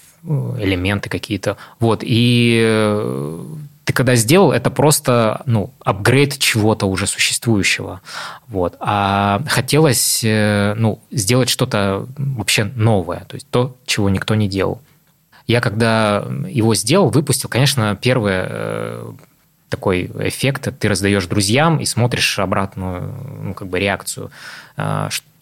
элементы 0.57 1.09
какие-то. 1.09 1.57
Вот 1.81 2.03
и 2.03 2.61
э, 2.63 3.45
ты 3.83 3.91
когда 3.91 4.15
сделал, 4.15 4.53
это 4.53 4.69
просто 4.69 5.41
ну, 5.45 5.73
апгрейд 5.83 6.37
чего-то 6.37 6.85
уже 6.85 7.05
существующего. 7.05 7.99
Вот. 8.47 8.77
А 8.79 9.41
хотелось 9.47 10.23
э, 10.23 10.73
ну, 10.77 11.01
сделать 11.11 11.49
что-то 11.49 12.07
вообще 12.17 12.63
новое, 12.63 13.25
то 13.27 13.35
есть 13.35 13.47
то, 13.49 13.75
чего 13.85 14.09
никто 14.09 14.35
не 14.35 14.47
делал. 14.47 14.79
Я 15.48 15.62
когда 15.62 16.25
его 16.48 16.75
сделал, 16.75 17.10
выпустил, 17.10 17.50
конечно, 17.50 17.98
первый 18.00 18.33
э, 18.36 19.12
такой 19.69 20.12
эффект, 20.19 20.74
ты 20.77 20.88
раздаешь 20.88 21.25
друзьям 21.25 21.79
и 21.79 21.86
смотришь 21.86 22.39
обратную 22.39 23.13
ну, 23.41 23.53
как 23.53 23.67
бы 23.67 23.79
реакцию. 23.79 24.31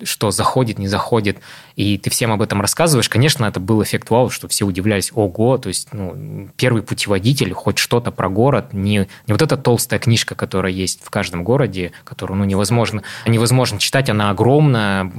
Что 0.04 0.32
заходит, 0.32 0.80
не 0.80 0.88
заходит, 0.88 1.40
и 1.76 1.98
ты 1.98 2.10
всем 2.10 2.32
об 2.32 2.42
этом 2.42 2.62
рассказываешь, 2.62 3.10
конечно, 3.10 3.46
это 3.46 3.60
был 3.60 3.82
эффект 3.84 4.10
вау, 4.10 4.30
что 4.30 4.48
все 4.48 4.66
удивлялись, 4.66 5.12
ого, 5.14 5.58
то 5.58 5.70
есть 5.70 5.90
ну, 5.94 6.50
первый 6.58 6.82
путеводитель, 6.82 7.54
хоть 7.54 7.78
что-то 7.78 8.12
про 8.12 8.30
город, 8.30 8.74
не, 8.74 9.08
не 9.28 9.34
вот 9.34 9.42
эта 9.42 9.58
толстая 9.58 10.00
книжка, 10.00 10.36
которая 10.36 10.72
есть 10.72 11.04
в 11.04 11.10
каждом 11.10 11.44
городе, 11.44 11.92
которую 12.04 12.38
ну, 12.38 12.46
невозможно, 12.46 13.04
невозможно 13.26 13.80
читать, 13.80 14.10
она 14.10 14.30
огромная, 14.30 15.12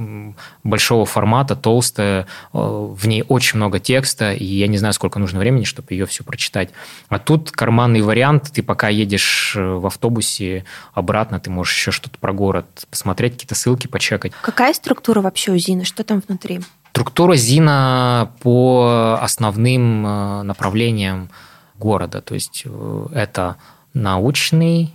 большого 0.63 1.05
формата, 1.05 1.55
толстая, 1.55 2.21
э, 2.21 2.25
в 2.53 3.07
ней 3.07 3.23
очень 3.27 3.57
много 3.57 3.79
текста, 3.79 4.33
и 4.33 4.45
я 4.45 4.67
не 4.67 4.77
знаю, 4.77 4.93
сколько 4.93 5.19
нужно 5.19 5.39
времени, 5.39 5.63
чтобы 5.63 5.87
ее 5.91 6.05
все 6.05 6.23
прочитать. 6.23 6.69
А 7.09 7.19
тут 7.19 7.51
карманный 7.51 8.01
вариант, 8.01 8.51
ты 8.53 8.63
пока 8.63 8.89
едешь 8.89 9.53
э, 9.55 9.63
в 9.63 9.85
автобусе 9.85 10.65
обратно, 10.93 11.39
ты 11.39 11.49
можешь 11.49 11.75
еще 11.75 11.91
что-то 11.91 12.17
про 12.19 12.33
город 12.33 12.65
посмотреть, 12.89 13.33
какие-то 13.33 13.55
ссылки 13.55 13.87
почекать. 13.87 14.31
Какая 14.41 14.70
структура 14.73 15.21
вообще 15.21 15.51
у 15.51 15.57
Зины? 15.57 15.85
Что 15.85 16.03
там 16.03 16.21
внутри? 16.25 16.61
Структура 16.91 17.35
ЗИНа 17.35 18.31
по 18.41 19.17
основным 19.21 20.05
э, 20.05 20.41
направлениям 20.43 21.29
города. 21.77 22.21
То 22.21 22.33
есть 22.33 22.65
это 23.13 23.57
научный 23.93 24.93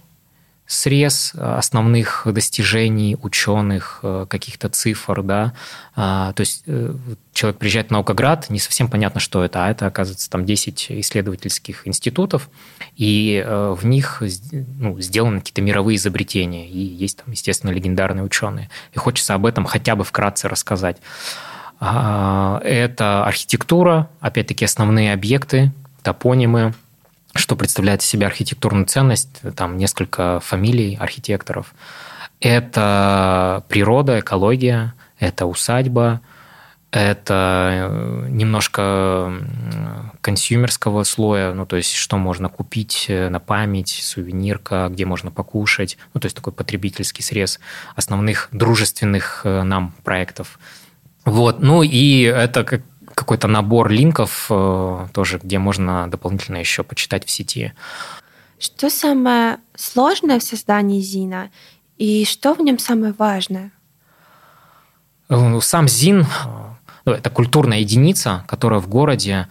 срез 0.66 1.32
основных 1.35 2.26
достижений 2.26 3.16
ученых, 3.20 4.00
э, 4.02 4.26
каких-то 4.28 4.68
цифр, 4.68 5.23
да, 5.23 5.52
а, 5.94 6.32
то 6.32 6.40
есть 6.40 6.64
э, 6.66 6.94
человек 7.32 7.58
приезжает 7.58 7.88
в 7.88 7.90
Наукоград, 7.92 8.50
не 8.50 8.58
совсем 8.58 8.88
понятно, 8.88 9.20
что 9.20 9.44
это, 9.44 9.64
а 9.64 9.70
это, 9.70 9.87
оказывается, 9.87 10.28
там 10.28 10.44
10 10.44 10.87
исследовательских 10.90 11.87
институтов, 11.87 12.50
и 12.96 13.42
э, 13.46 13.75
в 13.78 13.87
них 13.87 14.23
ну, 14.52 15.00
сделаны 15.00 15.38
какие-то 15.38 15.62
мировые 15.62 15.96
изобретения, 15.96 16.68
и 16.68 16.78
есть 16.78 17.18
там, 17.18 17.30
естественно, 17.30 17.70
легендарные 17.70 18.25
ученые. 18.25 18.68
И 18.92 18.99
хочется 18.99 19.35
об 19.35 19.46
этом 19.46 19.64
хотя 19.64 19.94
бы 19.94 20.02
вкратце 20.02 20.49
рассказать. 20.49 20.96
А, 21.78 22.61
это 22.64 23.25
архитектура, 23.25 24.08
опять-таки 24.20 24.64
основные 24.64 25.12
объекты, 25.12 25.73
топонимы, 26.02 26.75
что 27.37 27.57
представляет 27.57 28.02
из 28.02 28.07
себя 28.07 28.26
архитектурную 28.26 28.87
ценность, 28.87 29.40
там 29.55 29.76
несколько 29.76 30.40
фамилий 30.40 30.97
архитекторов. 30.97 31.75
Это 32.40 33.64
природа, 33.69 34.21
экология, 34.21 34.95
это 35.19 35.47
усадьба, 35.47 36.21
это 36.90 37.90
э, 37.90 38.26
немножко 38.28 39.33
консюмерского 40.21 41.02
слоя, 41.02 41.52
ну, 41.52 41.66
то 41.66 41.76
есть, 41.76 41.95
что 41.95 42.16
можно 42.16 42.49
купить 42.49 43.07
э, 43.09 43.28
на 43.28 43.40
память, 43.40 44.00
сувенирка, 44.02 44.88
где 44.90 45.05
можно 45.05 45.31
покушать, 45.31 45.99
ну, 46.14 46.21
то 46.21 46.26
есть, 46.26 46.37
такой 46.37 46.52
потребительский 46.52 47.23
срез 47.23 47.61
основных 47.97 48.49
дружественных 48.52 49.43
э, 49.45 49.62
нам 49.62 49.93
проектов. 50.05 50.59
Вот, 51.25 51.61
ну, 51.61 51.83
и 51.83 52.23
это 52.23 52.64
как 52.64 52.83
какой-то 53.16 53.49
набор 53.49 53.88
линков 53.88 54.46
э, 54.50 55.08
тоже, 55.14 55.40
где 55.42 55.58
можно 55.58 56.08
дополнительно 56.08 56.58
еще 56.58 56.85
почитать 56.85 57.25
в 57.25 57.30
сети. 57.30 57.73
Что 58.61 58.90
самое 58.90 59.56
сложное 59.75 60.38
в 60.38 60.42
создании 60.42 61.00
Зина 61.00 61.50
и 61.96 62.26
что 62.26 62.54
в 62.54 62.61
нем 62.61 62.78
самое 62.78 63.14
важное? 63.18 63.73
Э, 65.30 65.58
сам 65.62 65.88
Зин 65.88 66.20
э, 66.20 66.26
ну, 67.06 67.12
это 67.12 67.30
культурная 67.30 67.78
единица, 67.78 68.44
которая 68.46 68.80
в 68.80 68.88
городе 68.88 69.49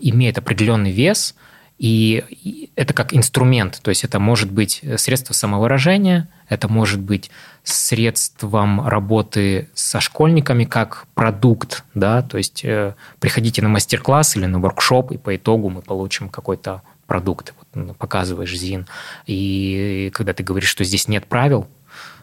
имеет 0.00 0.38
определенный 0.38 0.92
вес, 0.92 1.34
и 1.76 2.70
это 2.76 2.94
как 2.94 3.12
инструмент, 3.12 3.80
то 3.82 3.88
есть 3.88 4.04
это 4.04 4.20
может 4.20 4.48
быть 4.52 4.80
средство 4.96 5.32
самовыражения, 5.32 6.28
это 6.50 6.68
может 6.68 7.00
быть 7.00 7.30
средством 7.62 8.86
работы 8.86 9.70
со 9.72 10.00
школьниками 10.00 10.64
как 10.64 11.06
продукт, 11.14 11.84
да, 11.94 12.22
то 12.22 12.36
есть 12.36 12.64
э, 12.64 12.94
приходите 13.20 13.62
на 13.62 13.68
мастер-класс 13.68 14.36
или 14.36 14.46
на 14.46 14.58
воркшоп, 14.58 15.12
и 15.12 15.16
по 15.16 15.34
итогу 15.34 15.70
мы 15.70 15.80
получим 15.80 16.28
какой-то 16.28 16.82
продукт. 17.06 17.54
Вот, 17.74 17.96
показываешь 17.96 18.54
ЗИН, 18.54 18.86
и 19.26 20.10
когда 20.12 20.32
ты 20.32 20.42
говоришь, 20.42 20.68
что 20.68 20.84
здесь 20.84 21.08
нет 21.08 21.26
правил, 21.26 21.68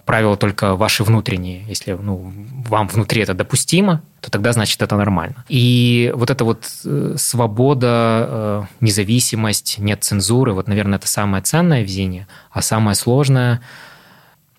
правила 0.05 0.37
только 0.37 0.75
ваши 0.75 1.03
внутренние. 1.03 1.63
Если 1.67 1.91
ну, 1.91 2.33
вам 2.67 2.87
внутри 2.87 3.21
это 3.21 3.33
допустимо, 3.33 4.01
то 4.21 4.31
тогда 4.31 4.53
значит 4.53 4.81
это 4.81 4.95
нормально. 4.95 5.43
И 5.49 6.11
вот 6.15 6.29
эта 6.29 6.45
вот 6.45 6.65
э, 6.85 7.15
свобода, 7.17 8.25
э, 8.29 8.63
независимость, 8.81 9.77
нет 9.79 10.03
цензуры, 10.03 10.53
вот, 10.53 10.67
наверное, 10.67 10.97
это 10.97 11.07
самое 11.07 11.43
ценное 11.43 11.83
в 11.83 11.87
ЗИНе, 11.87 12.27
а 12.51 12.61
самое 12.61 12.95
сложное– 12.95 13.61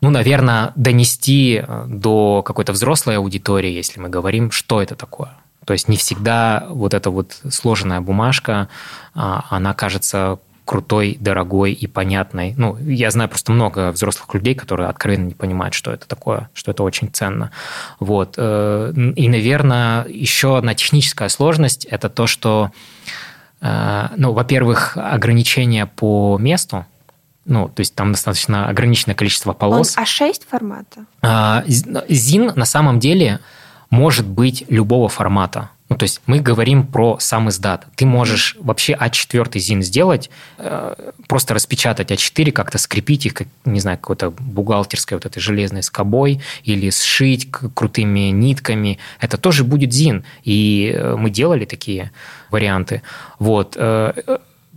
ну, 0.01 0.11
наверное, 0.11 0.73
донести 0.77 1.63
э, 1.67 1.85
до 1.89 2.43
какой-то 2.43 2.73
взрослой 2.73 3.17
аудитории, 3.17 3.71
если 3.71 4.01
мы 4.01 4.09
говорим, 4.09 4.51
что 4.51 4.81
это 4.81 4.95
такое. 4.95 5.31
То 5.65 5.73
есть 5.73 5.89
не 5.89 5.97
всегда 5.97 6.67
вот 6.71 6.95
эта 6.95 7.11
вот 7.11 7.41
сложенная 7.51 8.01
бумажка, 8.01 8.69
а, 9.15 9.45
она 9.51 9.75
кажется 9.75 10.39
крутой, 10.65 11.19
дорогой 11.21 11.73
и 11.73 11.87
понятной. 11.87 12.55
Ну, 12.57 12.79
я 12.79 13.11
знаю 13.11 13.29
просто 13.29 13.53
много 13.53 13.91
взрослых 13.91 14.33
людей, 14.35 14.55
которые 14.55 14.89
откровенно 14.89 15.27
не 15.27 15.35
понимают, 15.35 15.75
что 15.75 15.91
это 15.91 16.07
такое, 16.07 16.49
что 16.55 16.71
это 16.71 16.83
очень 16.85 17.09
ценно. 17.11 17.51
Вот. 18.01 18.35
Э, 18.39 18.93
и, 18.95 19.29
наверное, 19.29 20.07
еще 20.07 20.57
одна 20.57 20.75
техническая 20.75 21.29
сложность– 21.29 21.85
это 21.91 22.09
то, 22.09 22.27
что, 22.27 22.71
э, 23.61 24.09
ну, 24.17 24.33
во-первых, 24.33 24.97
ограничения 24.97 25.87
по 25.87 26.39
месту– 26.39 26.87
ну, 27.49 27.69
то 27.69 27.81
есть 27.81 27.95
там 27.95 28.13
достаточно 28.13 28.69
ограниченное 28.69 29.17
количество 29.17 29.53
полос. 29.53 29.97
Он 29.97 30.05
А6 30.05 30.43
формата? 30.49 31.07
А, 31.23 31.65
Зин 31.67 32.53
на 32.55 32.67
самом 32.67 33.01
деле 33.01 33.41
может 33.91 34.27
быть 34.27 34.65
любого 34.69 35.09
формата. 35.09 35.71
Ну, 35.89 35.97
то 35.97 36.03
есть 36.03 36.21
мы 36.27 36.41
говорим 36.41 36.87
про 36.87 37.19
сам 37.19 37.49
издат. 37.49 37.87
Ты 37.97 38.05
можешь 38.05 38.57
вообще 38.61 38.93
А4 38.93 39.59
ЗИН 39.59 39.83
сделать, 39.83 40.29
э, 40.59 40.95
просто 41.27 41.55
распечатать 41.55 42.11
А4, 42.11 42.53
как-то 42.53 42.77
скрепить 42.77 43.25
их, 43.25 43.33
как, 43.33 43.49
не 43.65 43.81
знаю, 43.81 43.97
какой-то 43.97 44.31
бухгалтерской 44.31 45.17
вот 45.17 45.25
этой 45.25 45.41
железной 45.41 45.83
скобой 45.83 46.43
или 46.65 46.91
сшить 46.91 47.51
крутыми 47.51 48.31
нитками. 48.31 48.99
Это 49.19 49.39
тоже 49.39 49.65
будет 49.65 49.95
ЗИН. 49.95 50.25
И 50.45 50.93
э, 50.95 51.17
мы 51.17 51.31
делали 51.31 51.65
такие 51.65 52.13
варианты. 52.51 53.03
Вот. 53.39 53.77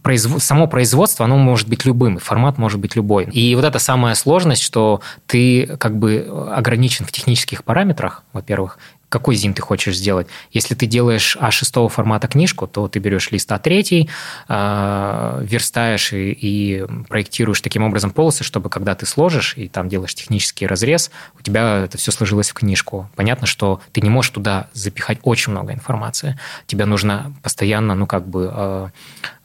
Э, 0.01 0.03
произв... 0.03 0.43
само 0.43 0.67
производство, 0.67 1.25
оно 1.25 1.37
может 1.37 1.69
быть 1.69 1.85
любым, 1.85 2.17
формат 2.17 2.57
может 2.57 2.79
быть 2.79 2.95
любой. 2.95 3.25
И 3.25 3.55
вот 3.55 3.65
эта 3.65 3.79
самая 3.79 4.15
сложность, 4.15 4.63
что 4.63 5.01
ты 5.27 5.77
как 5.77 5.97
бы 5.97 6.27
ограничен 6.51 7.05
в 7.05 7.11
технических 7.11 7.63
параметрах, 7.63 8.23
во-первых, 8.33 8.77
какой 9.11 9.35
зин 9.35 9.53
ты 9.53 9.61
хочешь 9.61 9.97
сделать. 9.97 10.27
Если 10.51 10.73
ты 10.73 10.85
делаешь 10.85 11.37
А6 11.39 11.89
формата 11.89 12.29
книжку, 12.29 12.65
то 12.65 12.87
ты 12.87 12.99
берешь 12.99 13.29
лист 13.31 13.51
А3, 13.51 14.09
э, 14.47 15.45
верстаешь 15.45 16.13
и, 16.13 16.31
и 16.31 16.85
проектируешь 17.09 17.59
таким 17.59 17.83
образом 17.83 18.11
полосы, 18.11 18.45
чтобы 18.45 18.69
когда 18.69 18.95
ты 18.95 19.05
сложишь 19.05 19.57
и 19.57 19.67
там 19.67 19.89
делаешь 19.89 20.15
технический 20.15 20.65
разрез, 20.65 21.11
у 21.37 21.41
тебя 21.41 21.79
это 21.79 21.97
все 21.97 22.11
сложилось 22.11 22.51
в 22.51 22.53
книжку. 22.53 23.09
Понятно, 23.17 23.47
что 23.47 23.81
ты 23.91 23.99
не 23.99 24.09
можешь 24.09 24.31
туда 24.31 24.69
запихать 24.71 25.19
очень 25.23 25.51
много 25.51 25.73
информации. 25.73 26.39
Тебе 26.65 26.85
нужно 26.85 27.33
постоянно, 27.43 27.95
ну, 27.95 28.07
как 28.07 28.25
бы 28.25 28.49
э, 28.53 28.89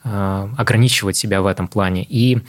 э, 0.05 0.49
ограничивать 0.57 1.17
себя 1.17 1.41
в 1.41 1.45
этом 1.45 1.67
плане. 1.67 2.05
И 2.05 2.41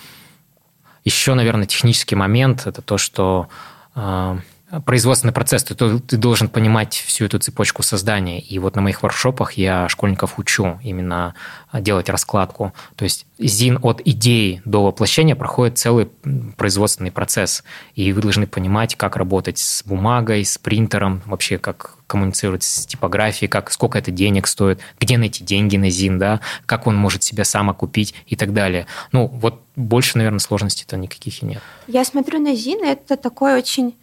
еще, 1.04 1.34
наверное, 1.34 1.66
технический 1.66 2.14
момент– 2.14 2.62
это 2.66 2.80
то, 2.80 2.96
что 2.96 3.48
э, 3.96 4.38
производственный 4.84 5.32
процесс, 5.32 5.64
ты, 5.64 5.74
ты 5.74 6.16
должен 6.16 6.48
понимать 6.48 6.94
всю 6.94 7.24
эту 7.24 7.38
цепочку 7.38 7.82
создания. 7.82 8.40
И 8.40 8.58
вот 8.58 8.76
на 8.76 8.82
моих 8.82 9.02
воркшопах 9.02 9.52
я 9.52 9.88
школьников 9.88 10.38
учу 10.38 10.78
именно 10.82 11.34
делать 11.72 12.08
раскладку. 12.08 12.74
То 12.96 13.04
есть 13.04 13.26
ЗИН 13.38 13.78
от 13.82 14.02
идеи 14.04 14.60
до 14.64 14.84
воплощения 14.84 15.34
проходит 15.34 15.78
целый 15.78 16.10
производственный 16.56 17.10
процесс. 17.10 17.64
И 17.94 18.12
вы 18.12 18.20
должны 18.20 18.46
понимать, 18.46 18.94
как 18.96 19.16
работать 19.16 19.58
с 19.58 19.82
бумагой, 19.84 20.44
с 20.44 20.58
принтером, 20.58 21.22
вообще 21.24 21.56
как 21.58 21.96
коммуницировать 22.06 22.62
с 22.62 22.86
типографией, 22.86 23.48
как, 23.48 23.70
сколько 23.70 23.98
это 23.98 24.10
денег 24.10 24.46
стоит, 24.46 24.80
где 24.98 25.18
найти 25.18 25.44
деньги 25.44 25.76
на 25.76 25.90
ЗИН, 25.90 26.18
да, 26.18 26.40
как 26.66 26.86
он 26.86 26.96
может 26.96 27.22
себя 27.22 27.44
сам 27.44 27.70
окупить 27.70 28.14
и 28.26 28.36
так 28.36 28.52
далее. 28.52 28.86
Ну, 29.12 29.26
вот 29.26 29.62
больше, 29.76 30.18
наверное, 30.18 30.40
сложностей-то 30.40 30.96
никаких 30.96 31.42
и 31.42 31.46
нет. 31.46 31.62
Я 31.86 32.04
смотрю 32.04 32.40
на 32.40 32.54
ЗИН, 32.54 32.84
это 32.84 33.16
такой 33.16 33.54
очень 33.54 33.94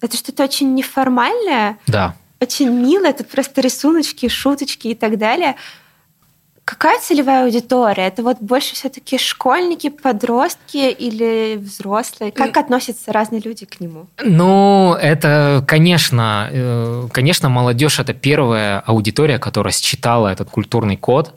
это 0.00 0.16
что-то 0.16 0.44
очень 0.44 0.74
неформальное. 0.74 1.78
Да. 1.86 2.14
Очень 2.40 2.70
милое. 2.70 3.12
Тут 3.12 3.28
просто 3.28 3.60
рисуночки, 3.60 4.28
шуточки 4.28 4.88
и 4.88 4.94
так 4.94 5.18
далее. 5.18 5.56
Какая 6.64 7.00
целевая 7.00 7.46
аудитория? 7.46 8.06
Это 8.06 8.22
вот 8.22 8.38
больше 8.40 8.74
все-таки 8.74 9.18
школьники, 9.18 9.88
подростки 9.88 10.90
или 10.90 11.56
взрослые? 11.56 12.30
Как 12.30 12.56
относятся 12.56 13.12
разные 13.12 13.40
люди 13.40 13.66
к 13.66 13.80
нему? 13.80 14.06
Ну, 14.22 14.94
это, 14.94 15.64
конечно, 15.66 16.48
э, 16.52 17.08
конечно, 17.10 17.48
молодежь 17.48 17.98
это 17.98 18.14
первая 18.14 18.78
аудитория, 18.80 19.40
которая 19.40 19.72
считала 19.72 20.28
этот 20.28 20.48
культурный 20.48 20.96
код, 20.96 21.34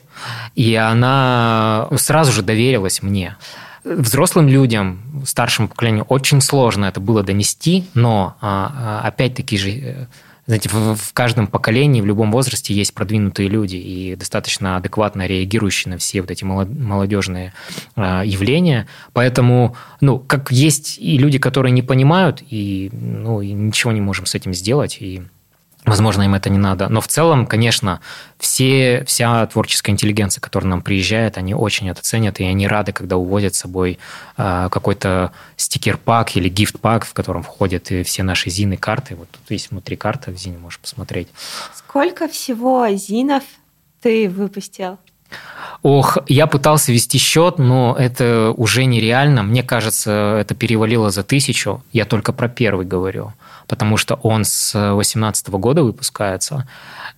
и 0.53 0.75
она 0.75 1.87
сразу 1.95 2.31
же 2.31 2.43
доверилась 2.43 3.01
мне. 3.01 3.35
Взрослым 3.83 4.47
людям, 4.47 5.23
старшему 5.25 5.67
поколению 5.67 6.05
очень 6.05 6.41
сложно 6.41 6.85
это 6.85 6.99
было 6.99 7.23
донести, 7.23 7.85
но 7.93 8.35
а, 8.41 9.01
а, 9.03 9.07
опять-таки 9.07 9.57
же 9.57 9.69
э, 9.71 10.05
знаете, 10.45 10.69
в, 10.69 11.13
каждом 11.13 11.47
поколении, 11.47 12.01
в 12.01 12.05
любом 12.05 12.31
возрасте 12.31 12.73
есть 12.73 12.93
продвинутые 12.93 13.47
люди 13.47 13.77
и 13.77 14.15
достаточно 14.15 14.75
адекватно 14.75 15.25
реагирующие 15.25 15.91
на 15.93 15.97
все 15.97 16.19
вот 16.19 16.31
эти 16.31 16.43
молодежные 16.43 17.53
э, 17.95 18.23
явления. 18.25 18.87
Поэтому, 19.13 19.75
ну, 20.01 20.19
как 20.19 20.51
есть 20.51 20.97
и 20.99 21.17
люди, 21.17 21.37
которые 21.37 21.71
не 21.71 21.81
понимают, 21.81 22.43
и, 22.49 22.89
ну, 22.91 23.41
и 23.41 23.53
ничего 23.53 23.93
не 23.93 24.01
можем 24.01 24.25
с 24.25 24.35
этим 24.35 24.53
сделать, 24.53 24.97
и 24.99 25.23
Возможно, 25.85 26.23
им 26.23 26.33
это 26.33 26.49
не 26.49 26.57
надо. 26.57 26.87
Но 26.87 27.01
в 27.01 27.07
целом, 27.07 27.45
конечно, 27.45 27.99
все, 28.39 29.03
вся 29.05 29.45
творческая 29.47 29.91
интеллигенция, 29.91 30.39
которая 30.39 30.69
нам 30.69 30.81
приезжает, 30.81 31.37
они 31.37 31.53
очень 31.53 31.89
это 31.89 32.01
ценят, 32.01 32.39
и 32.39 32.45
они 32.45 32.67
рады, 32.67 32.93
когда 32.93 33.17
увозят 33.17 33.55
с 33.55 33.59
собой 33.59 33.99
э, 34.37 34.69
какой-то 34.71 35.33
стикер-пак 35.57 36.37
или 36.37 36.47
гифт-пак, 36.47 37.05
в 37.05 37.13
котором 37.13 37.43
входят 37.43 37.91
и 37.91 38.03
все 38.03 38.23
наши 38.23 38.49
зины, 38.49 38.77
карты. 38.77 39.15
Вот 39.15 39.27
тут 39.29 39.41
есть 39.49 39.71
внутри 39.71 39.97
карта 39.97 40.31
в 40.31 40.37
зине, 40.37 40.57
можешь 40.57 40.79
посмотреть. 40.79 41.27
Сколько 41.75 42.29
всего 42.29 42.87
зинов 42.91 43.43
ты 44.01 44.29
выпустил? 44.29 44.99
Ох, 45.81 46.17
я 46.27 46.47
пытался 46.47 46.93
вести 46.93 47.17
счет, 47.17 47.57
но 47.57 47.93
это 47.99 48.53
уже 48.55 48.85
нереально. 48.85 49.43
Мне 49.43 49.63
кажется, 49.63 50.37
это 50.39 50.55
перевалило 50.55 51.09
за 51.09 51.23
тысячу. 51.23 51.83
Я 51.91 52.05
только 52.05 52.31
про 52.31 52.47
первый 52.47 52.85
говорю 52.85 53.33
потому 53.67 53.97
что 53.97 54.15
он 54.15 54.45
с 54.45 54.71
2018 54.71 55.49
года 55.49 55.83
выпускается. 55.83 56.67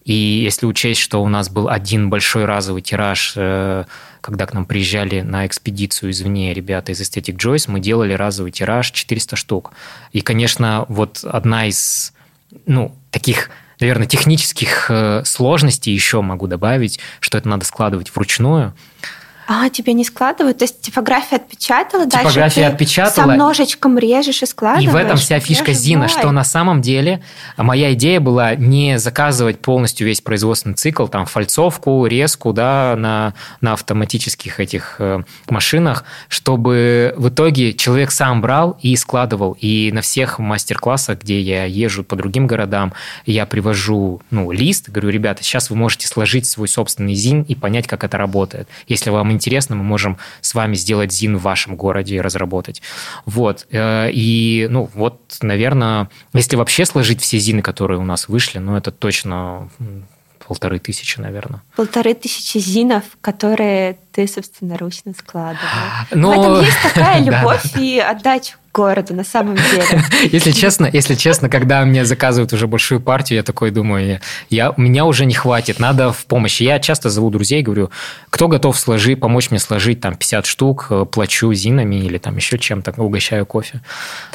И 0.04 0.14
если 0.14 0.66
учесть, 0.66 1.02
что 1.02 1.24
у 1.24 1.28
нас 1.28 1.50
был 1.50 1.70
один 1.70 2.10
большой 2.10 2.46
разовый 2.46 2.82
тираж, 2.82 3.34
э, 3.36 3.86
когда 4.22 4.46
к 4.46 4.54
нам 4.54 4.66
приезжали 4.66 5.22
на 5.22 5.46
экспедицию 5.46 6.12
извне 6.12 6.54
ребята 6.54 6.92
из 6.92 7.02
Aesthetic 7.02 7.38
Joyce, 7.38 7.70
мы 7.70 7.80
делали 7.80 8.14
разовый 8.14 8.52
тираж 8.52 8.92
400 8.92 9.36
штук. 9.36 9.72
И, 10.12 10.22
конечно, 10.22 10.86
вот 10.90 11.24
одна 11.24 11.68
из 11.68 12.14
ну, 12.66 12.96
таких 13.12 13.50
наверное, 13.80 14.08
технических 14.08 14.88
э, 14.90 15.24
сложностей 15.25 15.94
еще 15.94 16.22
могу 16.22 16.48
добавить, 16.48 17.00
что 17.20 17.38
это 17.38 17.50
надо 17.50 17.66
складывать 17.66 18.16
вручную. 18.16 18.74
А, 19.48 19.70
тебе 19.70 19.94
не 19.94 20.04
складывают? 20.04 20.58
То 20.58 20.64
есть 20.64 20.82
типография 20.82 21.36
отпечатала, 21.36 22.06
типография 22.06 22.40
дальше 22.40 22.56
ты 22.56 22.64
отпечатала. 22.64 23.32
со 23.32 23.36
ножичком 23.38 23.98
режешь 24.00 24.42
и 24.42 24.46
складываешь? 24.46 24.90
И 24.90 24.92
в 24.92 24.96
этом 24.96 25.18
вся 25.18 25.40
фишка 25.40 25.68
Боже 25.68 25.80
Зина, 25.80 26.00
мой. 26.02 26.10
что 26.10 26.32
на 26.32 26.44
самом 26.44 26.82
деле 26.82 27.22
моя 27.56 27.94
идея 27.94 28.20
была 28.20 28.56
не 28.56 28.98
заказывать 28.98 29.60
полностью 29.60 30.08
весь 30.08 30.22
производственный 30.22 30.75
цикл, 30.75 31.06
там, 31.06 31.28
фальцовку, 31.28 32.08
резку, 32.08 32.54
да, 32.54 32.96
на, 32.98 33.36
на 33.62 33.74
автоматических 33.74 34.60
этих 34.60 34.96
э, 35.00 35.22
машинах, 35.48 36.06
чтобы 36.28 37.14
в 37.16 37.30
итоге 37.30 37.74
человек 37.74 38.12
сам 38.12 38.42
брал 38.42 38.80
и 38.82 38.96
складывал. 38.96 39.56
И 39.62 39.92
на 39.94 40.02
всех 40.02 40.40
мастер-классах, 40.40 41.22
где 41.22 41.40
я 41.40 41.66
езжу 41.66 42.04
по 42.04 42.16
другим 42.16 42.48
городам, 42.48 42.94
я 43.28 43.46
привожу, 43.46 44.22
ну, 44.32 44.52
лист, 44.52 44.90
говорю, 44.90 45.10
ребята, 45.10 45.44
сейчас 45.44 45.70
вы 45.70 45.75
можете 45.75 46.08
сложить 46.08 46.48
свой 46.48 46.68
собственный 46.68 47.14
ЗИН 47.14 47.44
и 47.44 47.54
понять, 47.54 47.86
как 47.88 48.04
это 48.04 48.18
работает. 48.18 48.68
Если 48.88 49.12
вам 49.12 49.35
интересно, 49.36 49.75
мы 49.75 49.84
можем 49.84 50.18
с 50.42 50.56
вами 50.56 50.75
сделать 50.75 51.12
ЗИН 51.12 51.38
в 51.38 51.44
вашем 51.44 51.75
городе 51.75 52.15
и 52.15 52.22
разработать. 52.22 52.82
Вот. 53.25 53.68
Э, 53.72 54.10
и, 54.12 54.68
ну, 54.70 54.89
вот, 54.94 55.38
наверное, 55.42 56.10
если 56.34 56.56
вообще 56.56 56.86
сложить 56.86 57.22
все 57.22 57.38
ЗИНы, 57.38 57.62
которые 57.62 58.00
у 58.00 58.06
нас 58.06 58.27
вышли, 58.27 58.58
ну, 58.58 58.75
это 58.75 58.92
точно 58.92 59.70
полторы 60.48 60.80
тысячи, 60.80 61.20
наверное. 61.20 61.62
Полторы 61.75 62.13
тысячи 62.13 62.58
зинов, 62.58 63.04
которые 63.22 63.98
ты 64.12 64.27
собственноручно 64.27 65.13
складывал. 65.18 65.60
Но... 66.12 66.30
В 66.30 66.39
этом 66.39 66.62
есть 66.62 66.77
такая 66.84 67.24
любовь 67.24 67.77
и 67.77 68.00
отдача 68.00 68.56
городу 68.75 69.15
на 69.15 69.24
самом 69.24 69.55
деле. 69.55 70.03
Если 70.32 70.51
честно, 70.51 70.89
если 70.91 71.15
честно, 71.15 71.50
когда 71.50 71.86
мне 71.86 72.03
заказывают 72.03 72.51
уже 72.53 72.67
большую 72.67 73.00
партию, 73.00 73.38
я 73.38 73.44
такой 73.44 73.72
думаю, 73.72 74.20
я, 74.50 74.74
меня 74.77 75.05
уже 75.05 75.25
не 75.25 75.34
хватит, 75.34 75.79
надо 75.79 76.12
в 76.12 76.25
помощь. 76.25 76.62
Я 76.62 76.79
часто 76.79 77.10
зову 77.10 77.29
друзей, 77.29 77.62
говорю, 77.62 77.89
кто 78.29 78.48
готов 78.48 78.77
сложить, 78.77 79.20
помочь 79.20 79.50
мне 79.51 79.60
сложить 79.60 80.01
там 80.01 80.15
50 80.15 80.46
штук, 80.46 80.88
э, 80.89 81.05
плачу 81.05 81.53
зинами 81.53 81.96
или 81.96 82.17
там 82.17 82.36
еще 82.36 82.58
чем-то, 82.58 82.94
угощаю 82.98 83.46
кофе. 83.46 83.82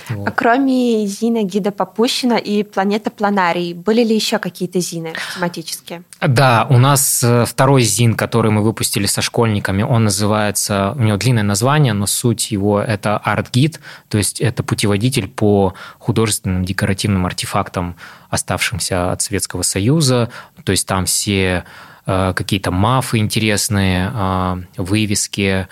Вот. 0.08 0.28
А 0.28 0.30
кроме 0.30 1.06
зина 1.06 1.42
гида 1.42 1.70
по 1.70 1.82
Пущино 1.82 2.34
и 2.34 2.62
планета 2.62 3.10
Планарий, 3.10 3.74
были 3.74 4.02
ли 4.04 4.14
еще 4.14 4.38
какие-то 4.38 4.80
зины 4.80 5.12
тематические? 5.34 6.02
Да, 6.20 6.66
у 6.70 6.78
нас 6.78 7.22
э, 7.22 7.44
второй 7.44 7.82
зин, 7.82 8.14
который 8.14 8.50
мы 8.50 8.62
выпустили 8.62 9.06
со 9.06 9.20
школьниками, 9.20 9.82
он 9.82 10.04
называется, 10.04 10.94
у 10.96 11.02
него 11.02 11.16
длинное 11.18 11.42
название, 11.42 11.92
но 11.92 12.06
суть 12.06 12.50
его 12.50 12.80
это 12.80 13.18
арт-гид, 13.18 13.80
то 14.08 14.18
есть 14.18 14.29
есть 14.30 14.40
это 14.40 14.62
путеводитель 14.62 15.28
по 15.28 15.74
художественным 15.98 16.64
декоративным 16.64 17.26
артефактам, 17.26 17.96
оставшимся 18.28 19.12
от 19.12 19.22
Советского 19.22 19.62
Союза. 19.62 20.30
То 20.64 20.72
есть 20.72 20.86
там 20.86 21.04
все 21.04 21.64
э, 22.06 22.32
какие-то 22.34 22.70
мафы 22.70 23.18
интересные, 23.18 24.10
э, 24.12 24.62
вывески, 24.76 25.68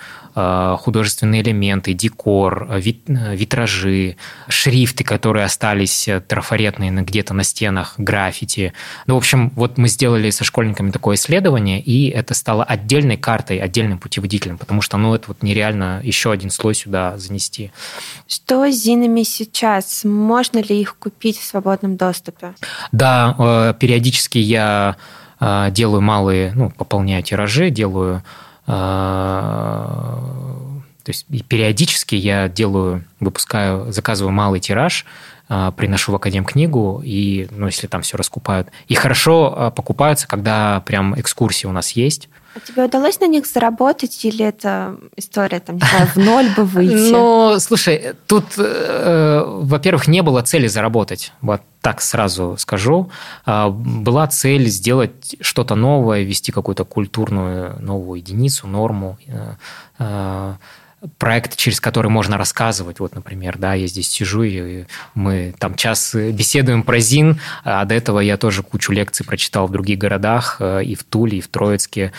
художественные 0.79 1.41
элементы, 1.41 1.93
декор, 1.93 2.67
э, 2.69 2.79
э, 2.79 3.35
витражи, 3.35 4.15
шрифты, 4.47 5.03
которые 5.03 5.45
остались 5.45 6.09
трафаретные 6.27 6.91
где-то 6.91 7.33
на 7.33 7.43
стенах, 7.43 7.95
граффити. 7.97 8.73
Ну, 9.07 9.15
в 9.15 9.17
общем, 9.17 9.51
вот 9.55 9.77
мы 9.77 9.87
сделали 9.87 10.29
со 10.29 10.43
школьниками 10.43 10.91
такое 10.91 11.15
исследование, 11.15 11.81
и 11.81 12.09
это 12.09 12.33
стало 12.33 12.63
отдельной 12.63 13.17
картой, 13.17 13.57
отдельным 13.57 13.99
путеводителем, 13.99 14.57
потому 14.57 14.81
что, 14.81 14.97
ну, 14.97 15.13
это 15.13 15.25
вот 15.29 15.43
нереально 15.43 16.01
еще 16.03 16.31
один 16.31 16.49
слой 16.49 16.75
сюда 16.75 17.17
занести. 17.17 17.71
Что 18.27 18.69
с 18.69 18.75
зинами 18.75 19.23
сейчас? 19.23 20.03
Можно 20.03 20.59
ли 20.59 20.79
их 20.79 20.95
купить 20.97 21.37
в 21.37 21.43
свободном 21.43 21.97
доступе? 21.97 22.53
Да, 22.91 23.75
периодически 23.79 24.37
я 24.37 24.95
делаю 25.39 26.01
малые, 26.01 26.51
ну, 26.53 26.69
пополняю 26.69 27.23
тиражи, 27.23 27.69
делаю 27.69 28.23
то 28.69 30.03
есть 31.07 31.25
периодически 31.47 32.13
я 32.13 32.47
делаю, 32.47 33.03
выпускаю, 33.19 33.91
заказываю 33.91 34.31
малый 34.31 34.59
тираж, 34.59 35.05
а, 35.05 35.07
приношу 35.49 36.11
в 36.11 36.15
Академ 36.15 36.45
книгу, 36.45 37.01
и, 37.03 37.47
ну, 37.49 37.65
если 37.65 37.87
там 37.87 38.03
все 38.03 38.17
раскупают. 38.17 38.69
И 38.87 38.93
хорошо 38.93 39.53
а, 39.55 39.71
покупаются, 39.71 40.27
когда 40.27 40.81
прям 40.81 41.19
экскурсии 41.19 41.65
у 41.65 41.71
нас 41.71 41.91
есть. 41.91 42.29
А 42.55 42.59
тебе 42.59 42.83
удалось 42.83 43.19
на 43.19 43.27
них 43.27 43.45
заработать, 43.45 44.25
или 44.25 44.45
это 44.45 44.97
история, 45.15 45.59
там, 45.59 45.77
не 45.77 45.81
знаю, 45.81 46.07
в 46.07 46.15
ноль 46.17 46.49
бы 46.55 46.65
выйти? 46.65 47.11
Ну, 47.11 47.59
слушай, 47.59 48.13
тут, 48.27 48.45
э, 48.57 49.43
во-первых, 49.45 50.07
не 50.07 50.21
было 50.21 50.41
цели 50.41 50.67
заработать. 50.67 51.31
Вот 51.41 51.61
так 51.81 52.01
сразу 52.01 52.55
скажу. 52.57 53.09
Э, 53.45 53.69
была 53.69 54.27
цель 54.27 54.67
сделать 54.67 55.35
что-то 55.41 55.75
новое, 55.75 56.21
ввести 56.21 56.51
какую-то 56.51 56.85
культурную 56.85 57.79
новую 57.81 58.19
единицу, 58.19 58.67
норму. 58.67 59.17
Э, 59.97 60.55
проект, 61.17 61.55
через 61.55 61.79
который 61.79 62.09
можно 62.09 62.37
рассказывать. 62.37 62.99
Вот, 62.99 63.15
например, 63.15 63.57
да, 63.57 63.73
я 63.73 63.87
здесь 63.87 64.09
сижу, 64.09 64.43
и 64.43 64.85
мы 65.15 65.53
там 65.57 65.75
час 65.75 66.13
беседуем 66.13 66.83
про 66.83 66.99
ЗИН, 66.99 67.39
а 67.63 67.85
до 67.85 67.95
этого 67.95 68.19
я 68.19 68.37
тоже 68.37 68.63
кучу 68.63 68.91
лекций 68.91 69.25
прочитал 69.25 69.67
в 69.67 69.71
других 69.71 69.97
городах, 69.97 70.57
э, 70.59 70.83
и 70.83 70.95
в 70.95 71.03
Туле, 71.03 71.37
и 71.37 71.41
в 71.41 71.47
Троицке. 71.47 72.11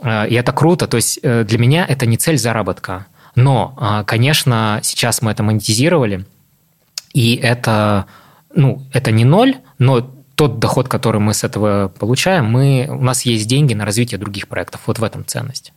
Э, 0.00 0.28
и 0.28 0.34
это 0.34 0.52
круто. 0.52 0.86
То 0.86 0.96
есть 0.96 1.18
э, 1.22 1.44
для 1.44 1.58
меня 1.58 1.84
это 1.84 2.06
не 2.06 2.16
цель 2.16 2.38
заработка. 2.38 3.06
Но, 3.34 4.02
конечно, 4.08 4.80
сейчас 4.82 5.22
мы 5.22 5.30
это 5.30 5.44
монетизировали, 5.44 6.24
и 7.12 7.36
это, 7.36 8.06
ну, 8.52 8.82
это 8.92 9.12
не 9.12 9.24
ноль, 9.24 9.58
но 9.78 10.10
тот 10.34 10.58
доход, 10.58 10.88
который 10.88 11.20
мы 11.20 11.34
с 11.34 11.44
этого 11.44 11.88
получаем, 11.88 12.46
мы, 12.46 12.86
у 12.88 13.02
нас 13.02 13.22
есть 13.22 13.46
деньги 13.46 13.74
на 13.74 13.84
развитие 13.84 14.18
других 14.18 14.48
проектов. 14.48 14.80
Вот 14.86 14.98
в 14.98 15.04
этом 15.04 15.24
ценность. 15.24 15.72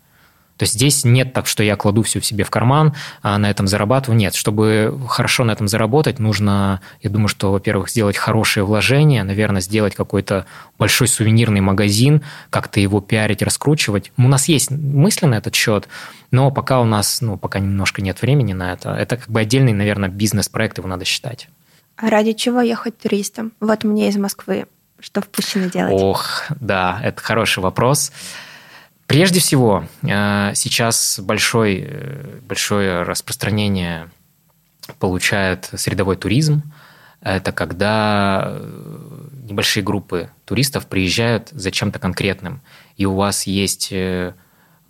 То 0.62 0.66
есть 0.66 0.76
здесь 0.76 1.04
нет 1.04 1.34
так, 1.34 1.48
что 1.48 1.64
я 1.64 1.76
кладу 1.76 2.04
все 2.04 2.20
в 2.20 2.26
себе 2.26 2.44
в 2.44 2.52
карман, 2.52 2.94
а 3.24 3.40
на 3.40 3.50
этом 3.50 3.66
зарабатываю. 3.66 4.16
Нет, 4.16 4.36
чтобы 4.36 4.96
хорошо 5.10 5.44
на 5.44 5.50
этом 5.50 5.68
заработать, 5.68 6.20
нужно, 6.20 6.82
я 7.02 7.10
думаю, 7.10 7.30
что, 7.30 7.52
во-первых, 7.52 7.90
сделать 7.90 8.16
хорошее 8.16 8.64
вложение, 8.64 9.24
наверное, 9.24 9.62
сделать 9.62 9.96
какой-то 9.96 10.46
большой 10.78 11.08
сувенирный 11.08 11.62
магазин, 11.62 12.22
как-то 12.52 12.80
его 12.80 13.02
пиарить, 13.02 13.42
раскручивать. 13.42 14.12
У 14.18 14.28
нас 14.28 14.50
есть 14.50 14.70
мысли 14.70 15.26
на 15.26 15.34
этот 15.34 15.56
счет, 15.56 15.88
но 16.30 16.52
пока 16.52 16.80
у 16.80 16.86
нас, 16.86 17.22
ну, 17.22 17.38
пока 17.38 17.58
немножко 17.58 18.04
нет 18.04 18.22
времени 18.22 18.54
на 18.54 18.74
это. 18.74 18.92
Это 18.92 19.18
как 19.18 19.30
бы 19.30 19.40
отдельный, 19.40 19.74
наверное, 19.74 20.10
бизнес-проект, 20.10 20.78
его 20.78 20.88
надо 20.88 21.06
считать. 21.06 21.48
А 21.96 22.12
ради 22.12 22.34
чего 22.34 22.62
ехать 22.62 23.00
туристам? 23.00 23.52
Вот 23.60 23.84
мне 23.84 24.10
из 24.10 24.18
Москвы. 24.18 24.68
Что 25.00 25.22
в 25.22 25.28
Пущино 25.28 25.72
делать? 25.72 25.92
Ох, 25.92 26.44
да, 26.60 27.00
это 27.04 27.20
хороший 27.20 27.64
вопрос. 27.64 28.12
Прежде 29.12 29.42
всего, 29.42 29.84
э, 30.04 30.54
сейчас 30.56 31.20
большой, 31.22 31.84
э, 31.86 32.40
большое 32.48 33.04
распространение 33.04 34.10
получает 35.00 35.70
средовой 35.76 36.16
туризм. 36.16 36.64
Это 37.20 37.52
когда 37.52 38.42
э, 38.46 39.28
небольшие 39.50 39.84
группы 39.84 40.30
туристов 40.46 40.88
приезжают 40.88 41.50
за 41.50 41.72
чем-то 41.72 42.00
конкретным, 42.00 42.62
и 42.96 43.06
у 43.06 43.16
вас 43.16 43.48
есть 43.48 43.94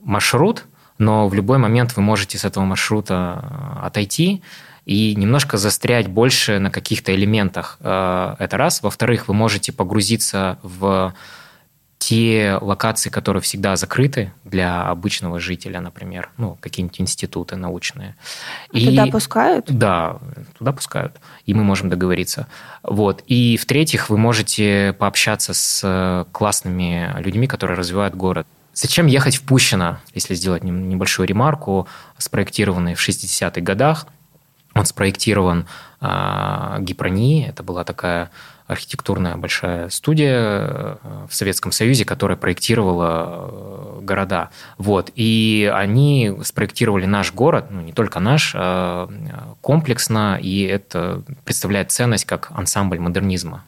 маршрут, 0.01 0.65
но 0.99 1.27
в 1.27 1.34
любой 1.34 1.57
момент 1.57 1.95
вы 1.95 2.03
можете 2.03 2.38
с 2.38 2.45
этого 2.45 2.63
маршрута 2.63 3.81
отойти 3.81 4.43
и 4.86 5.15
немножко 5.15 5.57
застрять 5.57 6.07
больше 6.07 6.60
на 6.60 6.69
каких-то 6.69 7.12
элементах. 7.15 7.77
Это 7.79 8.49
раз. 8.51 8.84
Во-вторых, 8.84 9.27
вы 9.27 9.34
можете 9.34 9.71
погрузиться 9.71 10.60
в 10.62 11.15
те 12.02 12.58
локации, 12.60 13.12
которые 13.12 13.44
всегда 13.44 13.76
закрыты 13.76 14.34
для 14.44 14.88
обычного 14.88 15.40
жителя, 15.40 15.82
например, 15.82 16.32
ну, 16.38 16.58
какие-нибудь 16.60 17.00
институты 17.00 17.58
научные. 17.58 18.16
А 18.74 18.78
и, 18.78 18.88
туда 18.88 19.06
пускают? 19.06 19.66
Да, 19.70 20.18
туда 20.58 20.72
пускают, 20.72 21.18
и 21.46 21.54
мы 21.54 21.64
можем 21.64 21.90
договориться. 21.90 22.48
Вот. 22.82 23.24
И 23.28 23.56
в-третьих, 23.56 24.10
вы 24.10 24.18
можете 24.18 24.96
пообщаться 24.98 25.54
с 25.54 26.26
классными 26.32 27.14
людьми, 27.20 27.46
которые 27.46 27.78
развивают 27.78 28.16
город. 28.16 28.48
Зачем 28.74 29.06
ехать 29.06 29.36
в 29.36 29.44
Пущино, 29.44 30.02
если 30.16 30.34
сделать 30.34 30.64
небольшую 30.64 31.28
ремарку, 31.28 31.88
спроектированный 32.18 32.96
в 32.96 33.08
60-х 33.08 33.62
годах. 33.62 34.08
Он 34.74 34.86
спроектирован 34.86 35.68
э, 36.00 36.78
Гипрони, 36.80 37.46
это 37.48 37.62
была 37.62 37.84
такая 37.84 38.32
архитектурная 38.71 39.36
большая 39.36 39.89
студия 39.89 40.39
э, 40.39 41.27
в 41.29 41.36
Советском 41.36 41.71
Союзе, 41.71 42.05
которая 42.05 42.38
проектировала 42.38 43.49
э, 43.49 43.99
города. 44.01 44.49
Вот. 44.77 45.12
И 45.15 45.71
они 45.73 46.34
спроектировали 46.43 47.05
наш 47.05 47.34
город, 47.34 47.65
ну 47.69 47.81
не 47.81 47.91
только 47.91 48.19
наш, 48.19 48.53
а 48.55 49.10
комплексно, 49.62 50.39
и 50.41 50.63
это 50.63 51.21
представляет 51.45 51.91
ценность 51.91 52.25
как 52.25 52.51
ансамбль 52.51 52.99
модернизма. 52.99 53.63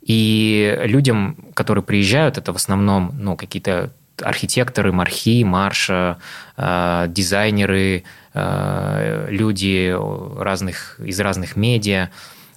И 0.00 0.78
людям, 0.84 1.36
которые 1.54 1.84
приезжают, 1.84 2.38
это 2.38 2.52
в 2.52 2.56
основном 2.56 3.12
ну, 3.18 3.36
какие-то 3.36 3.92
архитекторы, 4.22 4.92
мархи, 4.92 5.44
марша, 5.44 6.18
э, 6.56 7.06
дизайнеры, 7.08 8.04
люди 8.32 9.92
разных, 10.40 11.00
из 11.00 11.18
разных 11.18 11.56
медиа, 11.56 12.10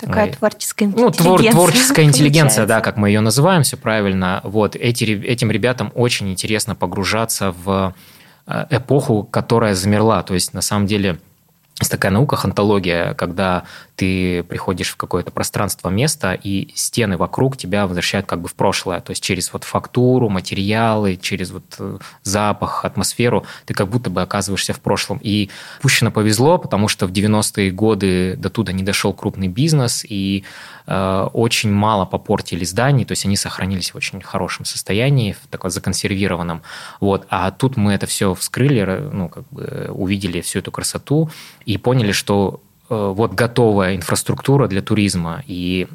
Такая 0.07 0.31
творческая 0.31 0.85
интеллигенция. 0.85 1.23
Ну, 1.25 1.37
твор, 1.37 1.51
творческая 1.51 2.05
интеллигенция, 2.05 2.65
да, 2.65 2.81
как 2.81 2.97
мы 2.97 3.09
ее 3.09 3.21
называем, 3.21 3.63
все 3.63 3.77
правильно. 3.77 4.41
Вот, 4.43 4.75
эти, 4.75 5.03
этим 5.03 5.51
ребятам 5.51 5.91
очень 5.95 6.29
интересно 6.29 6.75
погружаться 6.75 7.53
в 7.63 7.93
э, 8.47 8.65
эпоху, 8.69 9.23
которая 9.23 9.75
замерла. 9.75 10.23
То 10.23 10.33
есть, 10.33 10.53
на 10.53 10.61
самом 10.61 10.87
деле, 10.87 11.19
есть 11.79 11.91
такая 11.91 12.11
наука, 12.11 12.35
хантология, 12.35 13.13
когда 13.15 13.63
ты 13.95 14.43
приходишь 14.43 14.89
в 14.89 14.95
какое-то 14.95 15.31
пространство, 15.31 15.89
место, 15.89 16.33
и 16.33 16.69
стены 16.75 17.17
вокруг 17.17 17.57
тебя 17.57 17.85
возвращают 17.85 18.25
как 18.25 18.41
бы 18.41 18.47
в 18.47 18.55
прошлое. 18.55 19.01
То 19.01 19.11
есть 19.11 19.23
через 19.23 19.53
вот 19.53 19.63
фактуру, 19.63 20.29
материалы, 20.29 21.15
через 21.15 21.51
вот 21.51 21.63
э, 21.77 21.97
запах, 22.23 22.85
атмосферу, 22.85 23.45
ты 23.65 23.73
как 23.73 23.89
будто 23.89 24.09
бы 24.09 24.21
оказываешься 24.21 24.73
в 24.73 24.79
прошлом. 24.79 25.19
И 25.21 25.49
Пущино 25.81 26.11
повезло, 26.11 26.57
потому 26.57 26.87
что 26.87 27.05
в 27.05 27.11
90-е 27.11 27.71
годы 27.71 28.35
до 28.37 28.49
туда 28.49 28.71
не 28.71 28.83
дошел 28.83 29.13
крупный 29.13 29.47
бизнес, 29.47 30.03
и 30.07 30.43
э, 30.87 31.27
очень 31.33 31.71
мало 31.71 32.05
попортили 32.05 32.65
зданий, 32.65 33.05
то 33.05 33.11
есть 33.11 33.25
они 33.25 33.37
сохранились 33.37 33.93
в 33.93 33.97
очень 33.97 34.21
хорошем 34.21 34.65
состоянии, 34.65 35.33
в 35.33 35.47
таком 35.49 35.69
законсервированном. 35.69 36.63
Вот. 36.99 37.27
А 37.29 37.51
тут 37.51 37.77
мы 37.77 37.93
это 37.93 38.07
все 38.07 38.33
вскрыли, 38.33 38.83
ну, 39.11 39.29
как 39.29 39.43
бы 39.51 39.89
увидели 39.93 40.41
всю 40.41 40.59
эту 40.59 40.71
красоту 40.71 41.29
и 41.65 41.77
поняли, 41.77 42.11
что 42.11 42.61
Э, 42.63 42.72
вот 42.89 43.33
готовая 43.33 43.95
инфраструктура 43.95 44.67
для 44.67 44.81
туризма, 44.81 45.43
и 45.47 45.87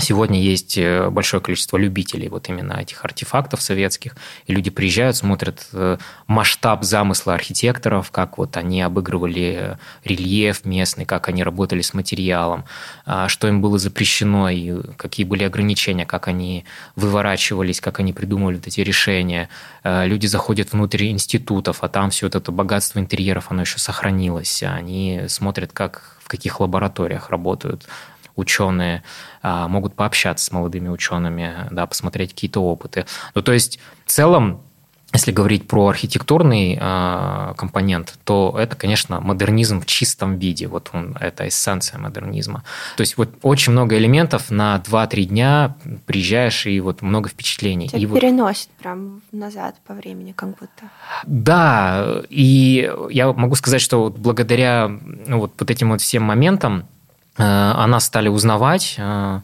Сегодня 0.00 0.40
есть 0.40 0.78
э, 0.78 1.10
большое 1.10 1.42
количество 1.42 1.76
любителей 1.76 2.28
вот 2.28 2.48
именно 2.48 2.74
этих 2.74 3.04
артефактов 3.04 3.60
советских, 3.60 4.14
и 4.46 4.54
люди 4.54 4.70
приезжают, 4.70 5.16
смотрят 5.16 5.66
э, 5.72 5.98
масштаб 6.28 6.84
замысла 6.84 7.34
архитекторов, 7.34 8.12
как 8.12 8.38
вот 8.38 8.56
они 8.56 8.80
обыгрывали 8.80 9.76
рельеф 10.04 10.64
местный, 10.64 11.04
как 11.04 11.28
они 11.28 11.42
работали 11.42 11.82
с 11.82 11.94
материалом, 11.94 12.64
а, 13.06 13.28
что 13.28 13.48
им 13.48 13.60
было 13.60 13.76
запрещено 13.76 14.48
и 14.48 14.80
какие 14.96 15.26
были 15.26 15.42
ограничения, 15.42 16.06
как 16.06 16.28
они 16.28 16.64
выворачивались, 16.94 17.80
как 17.80 17.98
они 17.98 18.12
придумывали 18.12 18.60
эти 18.64 18.80
решения. 18.80 19.48
Люди 19.82 20.26
заходят 20.26 20.72
внутрь 20.72 21.08
институтов, 21.08 21.78
а 21.82 21.88
там 21.88 22.10
все 22.10 22.26
вот 22.26 22.36
это 22.36 22.52
богатство 22.52 23.00
интерьеров, 23.00 23.50
оно 23.50 23.62
еще 23.62 23.78
сохранилось. 23.78 24.62
Они 24.62 25.22
смотрят, 25.28 25.72
как 25.72 26.18
в 26.22 26.28
каких 26.28 26.60
лабораториях 26.60 27.30
работают 27.30 27.88
ученые, 28.38 29.02
а, 29.42 29.68
могут 29.68 29.94
пообщаться 29.94 30.46
с 30.46 30.52
молодыми 30.52 30.88
учеными, 30.88 31.68
да, 31.70 31.86
посмотреть 31.86 32.34
какие-то 32.34 32.60
опыты. 32.60 33.06
Ну, 33.34 33.42
то 33.42 33.52
есть 33.52 33.78
в 34.06 34.10
целом 34.10 34.62
если 35.14 35.32
говорить 35.32 35.66
про 35.66 35.88
архитектурный 35.88 36.78
э, 36.78 37.54
компонент, 37.56 38.18
то 38.24 38.54
это, 38.58 38.76
конечно, 38.76 39.20
модернизм 39.20 39.80
в 39.80 39.86
чистом 39.86 40.38
виде. 40.38 40.66
Вот 40.66 40.90
он, 40.92 41.16
это 41.18 41.48
эссенция 41.48 41.98
модернизма. 41.98 42.62
То 42.96 43.00
есть 43.00 43.16
вот 43.16 43.30
очень 43.40 43.72
много 43.72 43.96
элементов 43.96 44.50
на 44.50 44.82
2-3 44.86 45.24
дня 45.24 45.76
приезжаешь 46.04 46.66
и 46.66 46.78
вот 46.80 47.00
много 47.00 47.30
впечатлений. 47.30 47.88
Тебя 47.88 48.00
и 48.00 48.06
переносит 48.06 48.68
вот... 48.76 48.82
прям 48.82 49.22
назад 49.32 49.76
по 49.86 49.94
времени 49.94 50.32
как 50.32 50.50
будто. 50.50 50.90
Да, 51.24 52.22
и 52.28 52.92
я 53.08 53.32
могу 53.32 53.54
сказать, 53.54 53.80
что 53.80 54.02
вот 54.04 54.18
благодаря 54.18 54.88
ну, 54.88 55.38
вот, 55.38 55.54
вот 55.58 55.70
этим 55.70 55.88
вот 55.88 56.02
всем 56.02 56.22
моментам 56.22 56.86
о 57.38 57.86
нас 57.86 58.04
стали 58.04 58.28
узнавать, 58.28 58.96
э, 58.98 59.40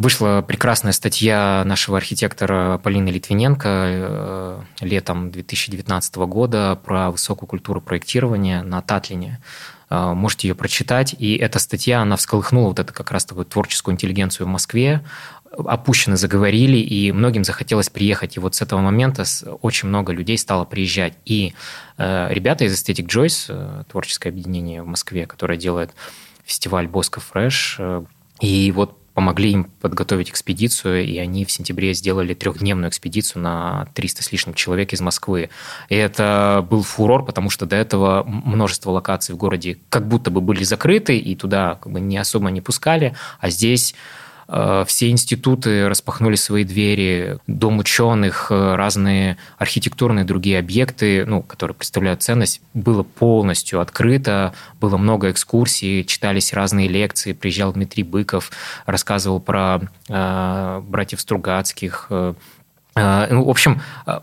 Вышла 0.00 0.40
прекрасная 0.40 0.92
статья 0.92 1.62
нашего 1.66 1.98
архитектора 1.98 2.78
Полины 2.78 3.10
Литвиненко 3.10 3.68
э, 3.68 4.60
летом 4.80 5.30
2019 5.30 6.16
года 6.16 6.80
про 6.82 7.10
высокую 7.10 7.46
культуру 7.46 7.82
проектирования 7.82 8.62
на 8.62 8.80
Татлине. 8.80 9.42
Э, 9.90 10.14
можете 10.14 10.48
ее 10.48 10.54
прочитать. 10.54 11.14
И 11.18 11.36
эта 11.36 11.58
статья, 11.58 12.00
она 12.00 12.16
всколыхнула 12.16 12.68
вот 12.68 12.78
эту 12.78 12.94
как 12.94 13.10
раз 13.10 13.26
такую 13.26 13.44
творческую 13.44 13.92
интеллигенцию 13.92 14.46
в 14.46 14.48
Москве. 14.48 15.04
Опущенно 15.52 16.16
заговорили, 16.16 16.78
и 16.78 17.12
многим 17.12 17.44
захотелось 17.44 17.90
приехать. 17.90 18.38
И 18.38 18.40
вот 18.40 18.54
с 18.54 18.62
этого 18.62 18.80
момента 18.80 19.24
очень 19.60 19.90
много 19.90 20.14
людей 20.14 20.38
стало 20.38 20.64
приезжать. 20.64 21.12
И 21.26 21.52
э, 21.98 22.28
ребята 22.30 22.64
из 22.64 22.72
Aesthetic 22.72 23.06
Joyce, 23.06 23.84
творческое 23.84 24.30
объединение 24.30 24.82
в 24.82 24.86
Москве, 24.86 25.26
которое 25.26 25.58
делает 25.58 25.90
фестиваль 26.50 26.88
Боско 26.88 27.20
Фреш, 27.20 27.78
и 28.40 28.72
вот 28.72 28.96
помогли 29.14 29.52
им 29.52 29.64
подготовить 29.80 30.30
экспедицию, 30.30 31.04
и 31.04 31.18
они 31.18 31.44
в 31.44 31.52
сентябре 31.52 31.94
сделали 31.94 32.34
трехдневную 32.34 32.88
экспедицию 32.88 33.42
на 33.42 33.86
300 33.94 34.22
с 34.22 34.32
лишним 34.32 34.54
человек 34.54 34.92
из 34.92 35.00
Москвы. 35.00 35.50
И 35.88 35.94
это 35.94 36.66
был 36.68 36.82
фурор, 36.82 37.24
потому 37.24 37.50
что 37.50 37.66
до 37.66 37.76
этого 37.76 38.24
множество 38.24 38.90
локаций 38.90 39.34
в 39.34 39.38
городе 39.38 39.78
как 39.90 40.08
будто 40.08 40.30
бы 40.30 40.40
были 40.40 40.64
закрыты, 40.64 41.16
и 41.18 41.36
туда 41.36 41.78
как 41.80 41.92
бы 41.92 42.00
не 42.00 42.18
особо 42.18 42.50
не 42.50 42.60
пускали, 42.60 43.14
а 43.40 43.50
здесь 43.50 43.94
Э, 43.94 44.29
все 44.86 45.10
институты 45.10 45.88
распахнули 45.88 46.34
свои 46.34 46.64
двери, 46.64 47.38
дом 47.46 47.78
ученых, 47.78 48.48
э, 48.50 48.74
разные 48.74 49.36
архитектурные 49.58 50.24
другие 50.24 50.58
объекты, 50.58 51.24
ну, 51.24 51.42
которые 51.42 51.76
представляют 51.76 52.22
ценность, 52.22 52.60
было 52.74 53.04
полностью 53.04 53.80
открыто, 53.80 54.52
было 54.80 54.96
много 54.96 55.30
экскурсий, 55.30 56.04
читались 56.04 56.52
разные 56.52 56.88
лекции, 56.88 57.32
приезжал 57.32 57.72
Дмитрий 57.72 58.02
Быков, 58.02 58.50
рассказывал 58.86 59.38
про 59.38 59.82
э, 60.08 60.82
братьев 60.84 61.20
Стругацких. 61.20 62.06
Э, 62.10 62.34
э, 62.96 63.26
ну, 63.30 63.44
в 63.44 63.50
общем, 63.50 63.80
э, 64.06 64.18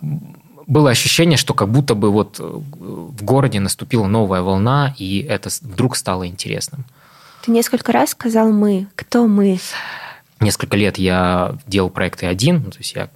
было 0.65 0.89
ощущение, 0.89 1.37
что 1.37 1.53
как 1.53 1.69
будто 1.69 1.95
бы 1.95 2.11
вот 2.11 2.39
в 2.39 3.23
городе 3.23 3.61
наступила 3.61 4.07
новая 4.07 4.41
волна, 4.41 4.93
и 4.97 5.19
это 5.19 5.49
вдруг 5.61 5.95
стало 5.95 6.27
интересным. 6.27 6.83
Ты 7.43 7.51
несколько 7.51 7.93
раз 7.93 8.09
сказал 8.09 8.51
«мы». 8.51 8.87
Кто 8.95 9.25
«мы»? 9.27 9.59
Несколько 10.39 10.77
лет 10.77 10.97
я 10.97 11.55
делал 11.65 11.89
проекты 11.89 12.27
один, 12.27 12.63
ну, 12.65 12.71
то 12.71 12.77
есть 12.77 12.93
я, 12.93 13.09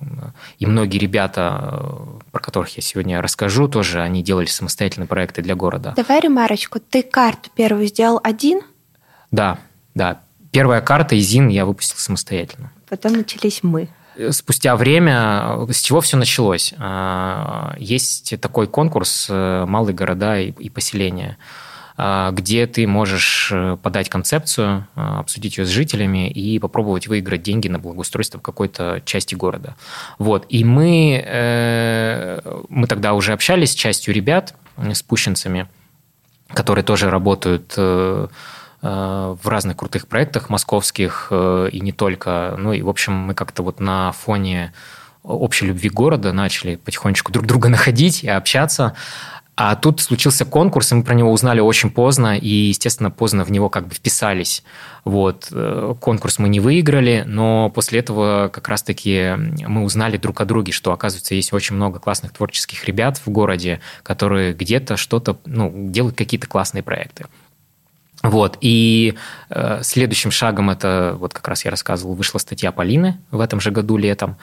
и 0.57 0.65
многие 0.65 0.97
ребята, 0.97 1.93
про 2.31 2.41
которых 2.41 2.75
я 2.77 2.81
сегодня 2.81 3.21
расскажу, 3.21 3.67
тоже 3.67 4.01
они 4.01 4.23
делали 4.23 4.47
самостоятельные 4.47 5.07
проекты 5.07 5.43
для 5.43 5.55
города. 5.55 5.93
Давай 5.95 6.19
ремарочку. 6.19 6.79
Ты 6.79 7.03
карту 7.03 7.51
первую 7.55 7.85
сделал 7.87 8.19
один? 8.23 8.61
Да, 9.29 9.59
да. 9.93 10.21
Первая 10.51 10.81
карта 10.81 11.15
ИЗИН 11.17 11.49
я 11.49 11.65
выпустил 11.65 11.97
самостоятельно. 11.97 12.71
Потом 12.89 13.13
начались 13.13 13.61
мы. 13.61 13.87
Спустя 14.31 14.75
время, 14.75 15.65
с 15.71 15.79
чего 15.79 16.01
все 16.01 16.17
началось? 16.17 16.73
А, 16.77 17.75
есть 17.77 18.33
такой 18.41 18.67
конкурс 18.67 19.27
«Малые 19.29 19.95
города 19.95 20.39
и 20.39 20.69
поселения». 20.69 21.37
А, 22.03 22.31
где 22.31 22.65
ты 22.65 22.87
можешь 22.87 23.51
э, 23.53 23.77
подать 23.79 24.09
концепцию, 24.09 24.87
а, 24.95 25.19
обсудить 25.19 25.59
ее 25.59 25.65
с 25.65 25.69
жителями 25.69 26.31
и 26.31 26.57
попробовать 26.57 27.07
выиграть 27.07 27.43
деньги 27.43 27.67
на 27.67 27.77
благоустройство 27.77 28.39
в 28.39 28.41
какой-то 28.41 29.03
части 29.05 29.35
города. 29.35 29.75
Вот. 30.17 30.47
И 30.49 30.63
мы, 30.63 31.23
э, 31.23 32.39
мы 32.69 32.87
тогда 32.87 33.13
уже 33.13 33.33
общались 33.33 33.73
с 33.73 33.75
частью 33.75 34.15
ребят, 34.15 34.55
с 34.77 35.03
пущенцами, 35.03 35.67
которые 36.47 36.83
тоже 36.83 37.11
работают 37.11 37.75
э, 37.77 38.27
в 38.81 39.39
разных 39.43 39.77
крутых 39.77 40.07
проектах 40.07 40.49
московских 40.49 41.31
и 41.31 41.79
не 41.81 41.91
только. 41.91 42.55
Ну 42.57 42.73
и, 42.73 42.81
в 42.81 42.89
общем, 42.89 43.13
мы 43.13 43.35
как-то 43.35 43.61
вот 43.61 43.79
на 43.79 44.11
фоне 44.11 44.73
общей 45.21 45.67
любви 45.67 45.89
города 45.89 46.33
начали 46.33 46.77
потихонечку 46.77 47.31
друг 47.31 47.45
друга 47.45 47.69
находить 47.69 48.23
и 48.23 48.29
общаться. 48.29 48.95
А 49.63 49.75
тут 49.75 50.01
случился 50.01 50.43
конкурс, 50.43 50.91
и 50.91 50.95
мы 50.95 51.03
про 51.03 51.13
него 51.13 51.31
узнали 51.31 51.59
очень 51.59 51.91
поздно, 51.91 52.35
и, 52.35 52.49
естественно, 52.49 53.11
поздно 53.11 53.45
в 53.45 53.51
него 53.51 53.69
как 53.69 53.87
бы 53.87 53.93
вписались. 53.93 54.63
Вот. 55.05 55.49
Э, 55.51 55.93
конкурс 56.01 56.39
мы 56.39 56.49
не 56.49 56.59
выиграли, 56.59 57.23
но 57.27 57.69
после 57.69 57.99
этого 57.99 58.49
как 58.51 58.67
раз-таки 58.67 59.35
мы 59.67 59.83
узнали 59.83 60.17
друг 60.17 60.41
о 60.41 60.45
друге, 60.45 60.71
что, 60.71 60.91
оказывается, 60.91 61.35
есть 61.35 61.53
очень 61.53 61.75
много 61.75 61.99
классных 61.99 62.33
творческих 62.33 62.85
ребят 62.85 63.21
в 63.23 63.29
городе, 63.29 63.81
которые 64.01 64.53
где-то 64.53 64.97
что-то, 64.97 65.37
ну, 65.45 65.71
делают 65.91 66.17
какие-то 66.17 66.47
классные 66.47 66.81
проекты. 66.81 67.27
Вот, 68.23 68.57
и 68.61 69.13
э, 69.51 69.81
следующим 69.83 70.31
шагом 70.31 70.71
это, 70.71 71.15
вот 71.19 71.35
как 71.35 71.47
раз 71.47 71.65
я 71.65 71.69
рассказывал, 71.69 72.15
вышла 72.15 72.39
статья 72.39 72.71
Полины 72.71 73.19
в 73.29 73.39
этом 73.39 73.59
же 73.59 73.69
году 73.69 73.97
летом, 73.97 74.37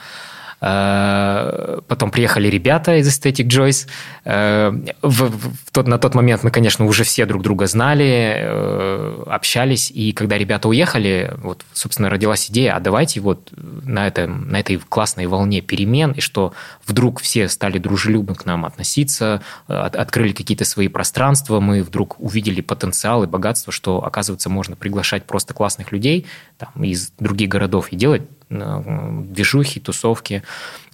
потом 0.59 2.11
приехали 2.11 2.49
ребята 2.49 2.97
из 2.97 3.07
Aesthetic 3.07 3.47
Joyce. 3.47 3.87
Э, 4.25 4.71
в, 5.01 5.31
в 5.31 5.71
тот, 5.71 5.87
на 5.87 5.97
тот 5.97 6.15
момент 6.15 6.43
мы, 6.43 6.51
конечно, 6.51 6.85
уже 6.85 7.03
все 7.03 7.25
друг 7.25 7.43
друга 7.43 7.65
знали, 7.67 8.35
э, 8.37 9.23
общались. 9.27 9.89
И 9.89 10.11
когда 10.11 10.37
ребята 10.37 10.67
уехали, 10.67 11.33
вот, 11.37 11.65
собственно, 11.71 12.09
родилась 12.09 12.49
идея, 12.49 12.75
а 12.75 12.79
давайте 12.81 13.21
вот 13.21 13.51
на, 13.55 14.07
этом, 14.07 14.49
на 14.49 14.59
этой 14.59 14.77
классной 14.77 15.27
волне 15.27 15.61
перемен, 15.61 16.11
и 16.11 16.19
что 16.19 16.53
вдруг 16.85 17.21
все 17.21 17.47
стали 17.47 17.77
дружелюбно 17.77 18.35
к 18.35 18.45
нам 18.45 18.65
относиться, 18.65 19.41
от, 19.67 19.95
открыли 19.95 20.33
какие-то 20.33 20.65
свои 20.65 20.89
пространства, 20.89 21.61
мы 21.61 21.83
вдруг 21.83 22.19
увидели 22.19 22.59
потенциал 22.59 23.23
и 23.23 23.27
богатство, 23.27 23.71
что, 23.71 24.03
оказывается, 24.03 24.49
можно 24.49 24.75
приглашать 24.75 25.23
просто 25.23 25.53
классных 25.53 25.93
людей 25.93 26.25
там, 26.57 26.83
из 26.83 27.11
других 27.17 27.47
городов 27.47 27.93
и 27.93 27.95
делать 27.95 28.23
движухи, 28.49 29.79
тусовки, 29.79 30.43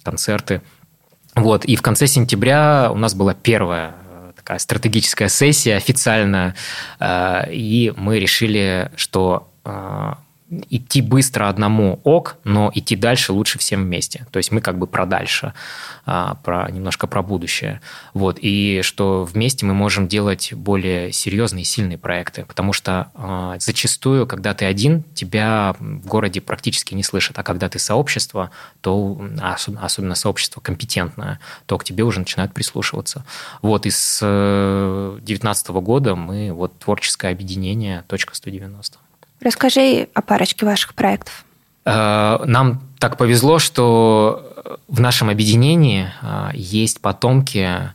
концерты. 0.02 0.60
Вот. 1.34 1.64
И 1.64 1.76
в 1.76 1.82
конце 1.82 2.06
сентября 2.06 2.90
у 2.92 2.96
нас 2.96 3.14
была 3.14 3.34
первая 3.34 3.94
э, 4.10 4.32
такая 4.34 4.58
стратегическая 4.58 5.28
сессия 5.28 5.76
официально, 5.76 6.54
э, 6.98 7.52
и 7.52 7.92
мы 7.96 8.18
решили, 8.18 8.90
что 8.96 9.50
э, 9.64 10.14
идти 10.48 11.02
быстро 11.02 11.48
одному 11.48 12.00
ок, 12.04 12.36
но 12.44 12.70
идти 12.74 12.94
дальше 12.94 13.32
лучше 13.32 13.58
всем 13.58 13.82
вместе. 13.82 14.26
То 14.30 14.36
есть 14.36 14.52
мы 14.52 14.60
как 14.60 14.78
бы 14.78 14.86
про 14.86 15.04
дальше, 15.04 15.54
а, 16.04 16.36
про, 16.36 16.70
немножко 16.70 17.08
про 17.08 17.22
будущее. 17.22 17.80
Вот. 18.14 18.38
И 18.40 18.80
что 18.82 19.24
вместе 19.24 19.66
мы 19.66 19.74
можем 19.74 20.06
делать 20.06 20.52
более 20.54 21.10
серьезные 21.12 21.62
и 21.62 21.64
сильные 21.64 21.98
проекты, 21.98 22.44
потому 22.46 22.72
что 22.72 23.10
а, 23.14 23.56
зачастую, 23.58 24.26
когда 24.26 24.54
ты 24.54 24.66
один, 24.66 25.02
тебя 25.14 25.74
в 25.80 26.06
городе 26.06 26.40
практически 26.40 26.94
не 26.94 27.02
слышат, 27.02 27.38
а 27.38 27.42
когда 27.42 27.68
ты 27.68 27.78
сообщество, 27.80 28.50
то 28.80 29.20
особенно 29.80 30.14
сообщество 30.14 30.60
компетентное, 30.60 31.40
то 31.66 31.76
к 31.76 31.84
тебе 31.84 32.04
уже 32.04 32.20
начинают 32.20 32.54
прислушиваться. 32.54 33.24
Вот. 33.62 33.84
И 33.86 33.90
с 33.90 34.20
2019 34.20 35.68
года 35.68 36.14
мы 36.14 36.52
вот 36.52 36.78
творческое 36.78 37.32
объединение 37.32 38.04
«Точка 38.06 38.34
190». 38.34 38.98
Расскажи 39.40 40.08
о 40.14 40.22
парочке 40.22 40.64
ваших 40.66 40.94
проектов. 40.94 41.44
Э, 41.86 42.38
нам 42.44 42.82
так 42.98 43.16
повезло, 43.16 43.58
что 43.58 44.78
в 44.88 45.00
нашем 45.00 45.30
объединении 45.30 46.08
э, 46.20 46.50
есть 46.54 47.00
потомки 47.00 47.92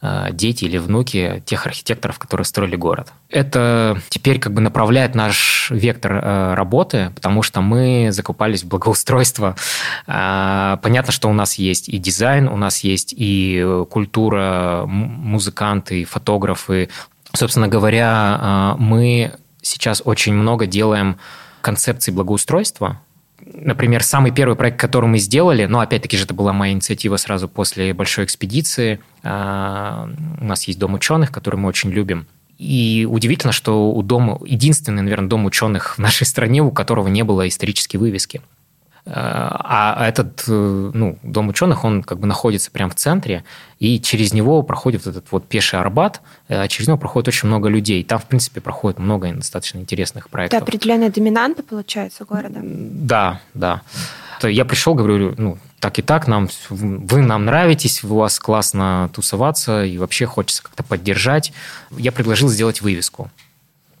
э, 0.00 0.28
дети 0.30 0.66
или 0.66 0.78
внуки 0.78 1.42
тех 1.44 1.66
архитекторов, 1.66 2.18
которые 2.18 2.44
строили 2.44 2.76
город. 2.76 3.12
Это 3.28 4.00
теперь 4.10 4.38
как 4.38 4.52
бы 4.52 4.60
направляет 4.60 5.14
наш 5.14 5.70
вектор 5.70 6.54
работы, 6.54 7.10
потому 7.14 7.42
что 7.42 7.62
мы 7.62 8.10
закупались 8.12 8.62
в 8.62 8.68
благоустройство. 8.68 9.56
Понятно, 10.06 11.12
что 11.12 11.28
у 11.28 11.32
нас 11.32 11.54
есть 11.54 11.88
и 11.88 11.96
дизайн, 11.96 12.46
у 12.46 12.56
нас 12.56 12.80
есть 12.80 13.14
и 13.16 13.84
культура, 13.90 14.84
музыканты, 14.86 16.04
фотографы. 16.04 16.90
Собственно 17.32 17.68
говоря, 17.68 18.76
мы 18.78 19.32
сейчас 19.62 20.02
очень 20.04 20.34
много 20.34 20.66
делаем 20.66 21.18
концепций 21.60 22.12
благоустройства. 22.12 23.00
Например, 23.44 24.04
самый 24.04 24.30
первый 24.30 24.56
проект, 24.56 24.78
который 24.78 25.06
мы 25.06 25.18
сделали, 25.18 25.64
но 25.64 25.80
опять-таки 25.80 26.16
же 26.16 26.24
это 26.24 26.34
была 26.34 26.52
моя 26.52 26.72
инициатива 26.72 27.16
сразу 27.16 27.48
после 27.48 27.92
большой 27.94 28.24
экспедиции. 28.24 29.00
А, 29.22 30.08
у 30.40 30.44
нас 30.44 30.64
есть 30.64 30.78
дом 30.78 30.94
ученых, 30.94 31.32
который 31.32 31.56
мы 31.56 31.68
очень 31.68 31.90
любим. 31.90 32.26
И 32.58 33.08
удивительно, 33.10 33.52
что 33.52 33.90
у 33.90 34.02
дома, 34.02 34.38
единственный, 34.44 35.02
наверное, 35.02 35.28
дом 35.28 35.44
ученых 35.46 35.96
в 35.96 35.98
нашей 35.98 36.26
стране, 36.26 36.62
у 36.62 36.70
которого 36.70 37.08
не 37.08 37.24
было 37.24 37.48
исторической 37.48 37.96
вывески. 37.96 38.40
А 39.04 40.06
этот 40.06 40.44
э, 40.46 40.90
ну, 40.94 41.18
дом 41.24 41.48
ученых, 41.48 41.84
он 41.84 42.04
как 42.04 42.20
бы 42.20 42.28
находится 42.28 42.70
прямо 42.70 42.90
в 42.90 42.94
центре, 42.94 43.42
и 43.80 44.00
через 44.00 44.32
него 44.32 44.62
проходит 44.62 45.08
этот 45.08 45.26
вот 45.32 45.48
пеший 45.48 45.80
Арбат, 45.80 46.20
а 46.48 46.68
через 46.68 46.86
него 46.86 46.98
проходит 46.98 47.26
очень 47.28 47.48
много 47.48 47.68
людей. 47.68 48.04
Там, 48.04 48.20
в 48.20 48.26
принципе, 48.26 48.60
проходит 48.60 49.00
много 49.00 49.32
достаточно 49.32 49.78
интересных 49.78 50.30
проектов. 50.30 50.58
Это 50.58 50.64
определенная 50.64 51.10
доминанта, 51.10 51.64
получается, 51.64 52.24
города? 52.24 52.60
Да, 52.62 53.40
да. 53.54 53.82
Я 54.42 54.64
пришел, 54.64 54.94
говорю, 54.94 55.34
ну, 55.36 55.58
так 55.80 55.98
и 55.98 56.02
так, 56.02 56.28
нам, 56.28 56.48
вы 56.70 57.22
нам 57.22 57.44
нравитесь, 57.44 58.04
у 58.04 58.14
вас 58.14 58.38
классно 58.38 59.10
тусоваться, 59.12 59.84
и 59.84 59.98
вообще 59.98 60.26
хочется 60.26 60.62
как-то 60.62 60.84
поддержать. 60.84 61.52
Я 61.90 62.12
предложил 62.12 62.48
сделать 62.48 62.82
вывеску 62.82 63.30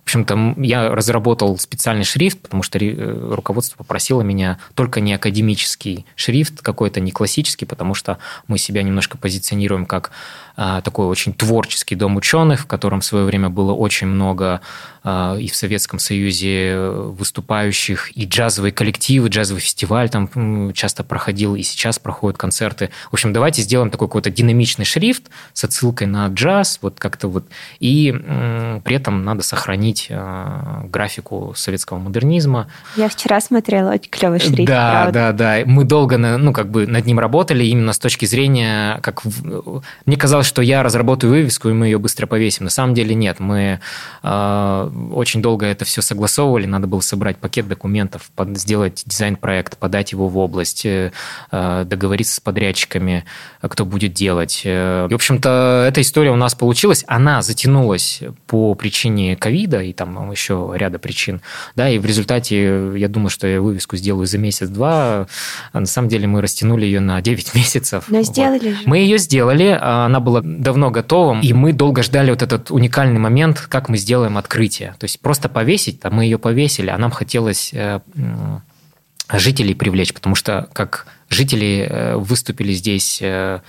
общем-то, 0.04 0.54
я 0.58 0.94
разработал 0.94 1.58
специальный 1.58 2.04
шрифт, 2.04 2.40
потому 2.40 2.62
что 2.62 2.78
э, 2.78 3.34
руководство 3.34 3.76
попросило 3.78 4.22
меня 4.22 4.58
только 4.74 5.00
не 5.00 5.14
академический 5.14 6.06
шрифт 6.16 6.60
какой-то, 6.60 7.00
не 7.00 7.12
классический, 7.12 7.66
потому 7.66 7.94
что 7.94 8.18
мы 8.48 8.58
себя 8.58 8.82
немножко 8.82 9.16
позиционируем 9.16 9.86
как 9.86 10.10
а, 10.54 10.82
такой 10.82 11.06
очень 11.06 11.32
творческий 11.32 11.94
дом 11.94 12.16
ученых, 12.16 12.60
в 12.62 12.66
котором 12.66 13.00
в 13.00 13.04
свое 13.04 13.24
время 13.24 13.48
было 13.48 13.72
очень 13.72 14.06
много 14.06 14.60
а, 15.02 15.36
и 15.36 15.48
в 15.48 15.56
Советском 15.56 15.98
Союзе 15.98 16.78
выступающих, 16.78 18.14
и 18.16 18.26
джазовые 18.26 18.72
коллективы, 18.72 19.28
джазовый 19.28 19.62
фестиваль 19.62 20.10
там 20.10 20.72
часто 20.74 21.04
проходил, 21.04 21.54
и 21.54 21.62
сейчас 21.62 21.98
проходят 21.98 22.38
концерты. 22.38 22.90
В 23.10 23.14
общем, 23.14 23.32
давайте 23.32 23.62
сделаем 23.62 23.90
такой 23.90 24.08
какой-то 24.08 24.30
динамичный 24.30 24.84
шрифт 24.84 25.24
с 25.54 25.64
отсылкой 25.64 26.06
на 26.06 26.26
джаз, 26.28 26.78
вот 26.82 26.98
как-то 26.98 27.28
вот, 27.28 27.44
и 27.80 28.12
при 28.84 28.96
этом 28.96 29.24
надо 29.24 29.42
сохранить 29.42 29.91
а, 30.10 30.84
графику 30.84 31.52
советского 31.56 31.98
модернизма. 31.98 32.68
Я 32.96 33.08
вчера 33.08 33.40
смотрела, 33.40 33.92
очень 33.92 34.10
клевый 34.10 34.40
шрифт. 34.40 34.64
Да, 34.64 35.02
правда. 35.02 35.32
да, 35.32 35.58
да. 35.58 35.66
Мы 35.66 35.84
долго, 35.84 36.18
ну, 36.18 36.52
как 36.52 36.70
бы 36.70 36.86
над 36.86 37.06
ним 37.06 37.18
работали, 37.18 37.64
именно 37.64 37.92
с 37.92 37.98
точки 37.98 38.24
зрения, 38.26 38.98
как 39.02 39.22
мне 40.06 40.16
казалось, 40.16 40.46
что 40.46 40.62
я 40.62 40.82
разработаю 40.82 41.32
вывеску, 41.32 41.68
и 41.68 41.72
мы 41.72 41.86
ее 41.86 41.98
быстро 41.98 42.26
повесим. 42.26 42.64
На 42.64 42.70
самом 42.70 42.94
деле 42.94 43.14
нет. 43.14 43.40
Мы 43.40 43.80
э, 44.22 44.90
очень 45.12 45.42
долго 45.42 45.66
это 45.66 45.84
все 45.84 46.02
согласовывали. 46.02 46.66
Надо 46.66 46.86
было 46.86 47.00
собрать 47.00 47.38
пакет 47.38 47.68
документов, 47.68 48.30
под, 48.34 48.58
сделать 48.58 49.02
дизайн-проект, 49.06 49.78
подать 49.78 50.12
его 50.12 50.28
в 50.28 50.38
область, 50.38 50.84
э, 50.84 51.10
договориться 51.50 52.36
с 52.36 52.40
подрядчиками, 52.40 53.24
кто 53.60 53.84
будет 53.84 54.12
делать. 54.12 54.62
Э, 54.64 55.06
и, 55.08 55.12
в 55.12 55.16
общем-то, 55.16 55.86
эта 55.88 56.00
история 56.00 56.30
у 56.30 56.36
нас 56.36 56.54
получилась. 56.54 57.04
Она 57.06 57.42
затянулась 57.42 58.22
по 58.46 58.74
причине 58.74 59.36
ковида 59.36 59.81
и 59.82 59.92
там 59.92 60.30
еще 60.30 60.72
ряда 60.74 60.98
причин. 60.98 61.40
Да, 61.76 61.88
и 61.88 61.98
в 61.98 62.06
результате 62.06 62.92
я 62.96 63.08
думаю, 63.08 63.30
что 63.30 63.46
я 63.46 63.60
вывеску 63.60 63.96
сделаю 63.96 64.26
за 64.26 64.38
месяц-два. 64.38 65.26
А 65.72 65.80
на 65.80 65.86
самом 65.86 66.08
деле 66.08 66.26
мы 66.26 66.40
растянули 66.40 66.84
ее 66.84 67.00
на 67.00 67.20
9 67.20 67.54
месяцев. 67.54 68.04
Но 68.08 68.22
сделали 68.22 68.70
вот. 68.70 68.78
же. 68.78 68.82
Мы 68.86 68.98
ее 68.98 69.18
сделали. 69.18 69.78
Она 69.80 70.20
была 70.20 70.40
давно 70.42 70.90
готовым, 70.90 71.40
и 71.40 71.52
мы 71.52 71.72
долго 71.72 72.02
ждали 72.02 72.30
вот 72.30 72.42
этот 72.42 72.70
уникальный 72.70 73.18
момент, 73.18 73.60
как 73.68 73.88
мы 73.88 73.96
сделаем 73.96 74.38
открытие. 74.38 74.94
То 74.98 75.04
есть 75.04 75.20
просто 75.20 75.48
повесить, 75.48 76.00
а 76.02 76.10
мы 76.10 76.24
ее 76.24 76.38
повесили, 76.38 76.90
а 76.90 76.98
нам 76.98 77.10
хотелось 77.10 77.70
э, 77.72 78.00
жителей 79.32 79.74
привлечь, 79.74 80.12
потому 80.12 80.34
что 80.34 80.68
как 80.72 81.06
жители 81.28 81.86
э, 81.88 82.16
выступили 82.16 82.72
здесь 82.72 83.18
э, 83.20 83.60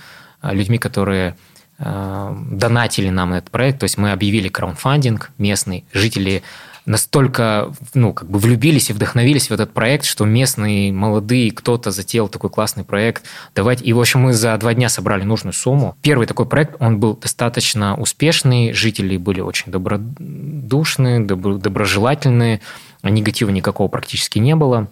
людьми, 0.42 0.78
которые 0.78 1.36
донатили 1.78 3.08
нам 3.08 3.32
этот 3.32 3.50
проект, 3.50 3.80
то 3.80 3.84
есть 3.84 3.98
мы 3.98 4.12
объявили 4.12 4.48
краудфандинг 4.48 5.30
местный, 5.38 5.84
жители 5.92 6.42
настолько 6.86 7.72
ну, 7.94 8.12
как 8.12 8.28
бы 8.28 8.38
влюбились 8.38 8.90
и 8.90 8.92
вдохновились 8.92 9.48
в 9.48 9.52
этот 9.52 9.72
проект, 9.72 10.04
что 10.04 10.24
местные 10.24 10.92
молодые 10.92 11.50
кто-то 11.50 11.90
затеял 11.90 12.28
такой 12.28 12.50
классный 12.50 12.84
проект. 12.84 13.24
Давайте. 13.54 13.84
И, 13.84 13.92
в 13.92 14.00
общем, 14.00 14.20
мы 14.20 14.32
за 14.32 14.56
два 14.58 14.74
дня 14.74 14.88
собрали 14.88 15.24
нужную 15.24 15.54
сумму. 15.54 15.96
Первый 16.02 16.26
такой 16.26 16.46
проект, 16.46 16.76
он 16.80 17.00
был 17.00 17.16
достаточно 17.16 17.96
успешный, 17.96 18.72
жители 18.72 19.16
были 19.16 19.40
очень 19.40 19.72
добродушные, 19.72 21.20
доброжелательные, 21.20 22.60
негатива 23.02 23.50
никакого 23.50 23.88
практически 23.88 24.38
не 24.38 24.54
было. 24.54 24.88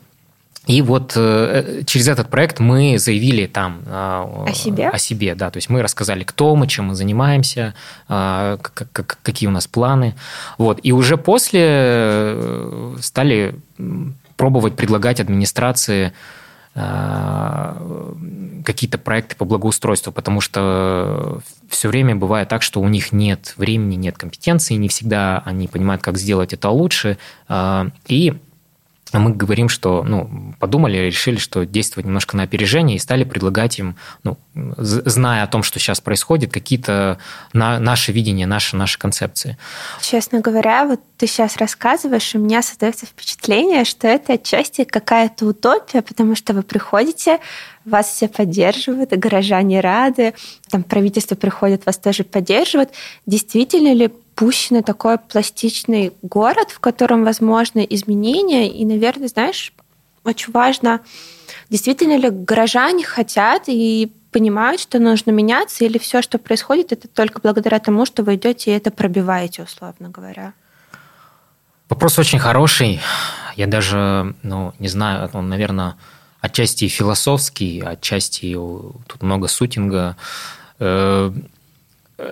И 0.67 0.81
вот 0.81 1.15
э, 1.17 1.83
через 1.87 2.07
этот 2.07 2.29
проект 2.31 2.61
мы 2.61 2.97
заявили 2.99 3.47
там 3.47 3.83
э, 3.85 3.91
о 3.91 4.53
себе, 4.55 4.89
о 4.89 4.99
себе, 4.99 5.35
да, 5.35 5.51
то 5.51 5.57
есть 5.57 5.69
мы 5.69 5.83
рассказали, 5.83 6.23
кто 6.23 6.55
мы, 6.55 6.69
чем 6.69 6.87
мы 6.87 6.95
занимаемся, 6.95 7.75
э, 8.09 8.59
как, 8.61 9.19
какие 9.23 9.49
у 9.49 9.53
нас 9.53 9.67
планы, 9.67 10.15
вот. 10.59 10.79
И 10.85 10.93
уже 10.93 11.17
после 11.17 12.37
стали 13.01 13.57
пробовать 14.37 14.77
предлагать 14.77 15.21
администрации 15.21 16.13
какие-то 18.65 18.97
проекты 18.97 19.37
по 19.37 19.45
благоустройству, 19.45 20.11
потому 20.11 20.41
что 20.41 21.41
все 21.69 21.89
время 21.89 22.17
бывает 22.17 22.49
так, 22.49 22.63
что 22.63 22.81
у 22.81 22.89
них 22.89 23.13
нет 23.13 23.53
времени, 23.59 23.97
нет 23.97 24.17
компетенции, 24.17 24.73
не 24.77 24.89
всегда 24.89 25.43
они 25.45 25.69
понимают, 25.69 26.01
как 26.01 26.17
сделать 26.17 26.55
это 26.55 26.71
лучше. 26.71 27.19
И 28.09 28.31
а 28.31 28.37
мы 29.19 29.33
говорим, 29.33 29.69
что 29.69 30.03
ну, 30.05 30.55
подумали, 30.59 30.97
решили, 30.97 31.37
что 31.37 31.67
действовать 31.67 32.07
немножко 32.07 32.37
на 32.37 32.45
опережение 32.45 32.97
и 32.97 33.01
стали 33.01 33.25
предлагать 33.25 33.79
им, 33.79 33.97
ну, 34.25 34.39
зная 34.55 35.43
о 35.43 35.47
том, 35.47 35.63
что 35.63 35.79
сейчас 35.79 36.01
происходит, 36.01 36.53
какие-то 36.53 37.19
на, 37.53 37.79
наши 37.79 38.13
видения, 38.13 38.47
наши, 38.47 38.77
наши 38.77 38.99
концепции. 38.99 39.59
Честно 40.01 40.41
говоря, 40.41 40.87
вот 40.87 41.01
ты 41.19 41.27
сейчас 41.27 41.57
рассказываешь, 41.57 42.35
и 42.35 42.39
у 42.39 42.41
меня 42.41 42.63
создается 42.63 43.07
впечатление, 43.07 43.85
что 43.85 44.09
это 44.09 44.35
отчасти 44.35 44.85
какая-то 44.85 45.47
утопия, 45.47 46.03
потому 46.03 46.35
что 46.35 46.55
вы 46.55 46.63
приходите, 46.63 47.39
вас 47.85 48.07
все 48.07 48.29
поддерживают, 48.29 49.11
горожане 49.11 49.81
рады, 49.81 50.35
там 50.71 50.83
правительство 50.83 51.35
приходит, 51.35 51.85
вас 51.87 51.99
тоже 51.99 52.25
поддерживает. 52.25 52.91
Действительно 53.27 53.93
ли 53.93 54.11
Пущино 54.35 54.83
такой 54.83 55.19
пластичный 55.19 56.13
город, 56.23 56.71
в 56.71 56.81
котором 56.81 57.25
возможны 57.25 57.87
изменения. 57.89 58.71
И, 58.71 58.85
наверное, 58.85 59.29
знаешь, 59.29 59.73
очень 60.25 60.53
важно, 60.53 61.01
действительно 61.69 62.17
ли 62.17 62.31
горожане 62.31 63.05
хотят 63.05 63.65
и 63.67 64.11
понимают, 64.31 64.81
что 64.81 64.99
нужно 64.99 65.31
меняться, 65.31 65.85
или 65.85 65.99
все, 65.99 66.23
что 66.23 66.39
происходит, 66.39 66.93
это 66.93 67.07
только 67.07 67.41
благодаря 67.41 67.79
тому, 67.79 68.07
что 68.07 68.23
вы 68.23 68.37
идете 68.37 68.71
и 68.71 68.75
это 68.75 68.91
пробиваете, 68.91 69.63
условно 69.63 70.09
говоря? 70.09 70.55
Вопрос 71.91 72.19
очень 72.19 72.39
хороший. 72.39 73.01
Я 73.57 73.67
даже, 73.67 74.35
ну, 74.43 74.73
не 74.79 74.89
знаю, 74.89 75.29
он, 75.35 75.51
наверное, 75.51 75.97
отчасти 76.41 76.89
философский, 76.89 77.81
отчасти 77.81 78.55
тут 78.55 79.23
много 79.23 79.49
сутинга. 79.49 80.17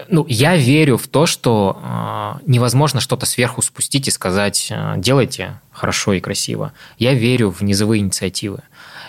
Ну, 0.09 0.26
я 0.29 0.57
верю 0.57 0.96
в 0.96 1.09
то, 1.09 1.26
что 1.26 1.81
э, 1.83 2.40
невозможно 2.46 3.00
что-то 3.00 3.26
сверху 3.26 3.62
спустить 3.62 4.09
и 4.09 4.11
сказать, 4.11 4.68
э, 4.70 4.94
делайте 4.96 5.61
хорошо 5.72 6.12
и 6.12 6.20
красиво. 6.20 6.72
Я 6.98 7.14
верю 7.14 7.50
в 7.50 7.62
низовые 7.62 8.00
инициативы. 8.00 8.61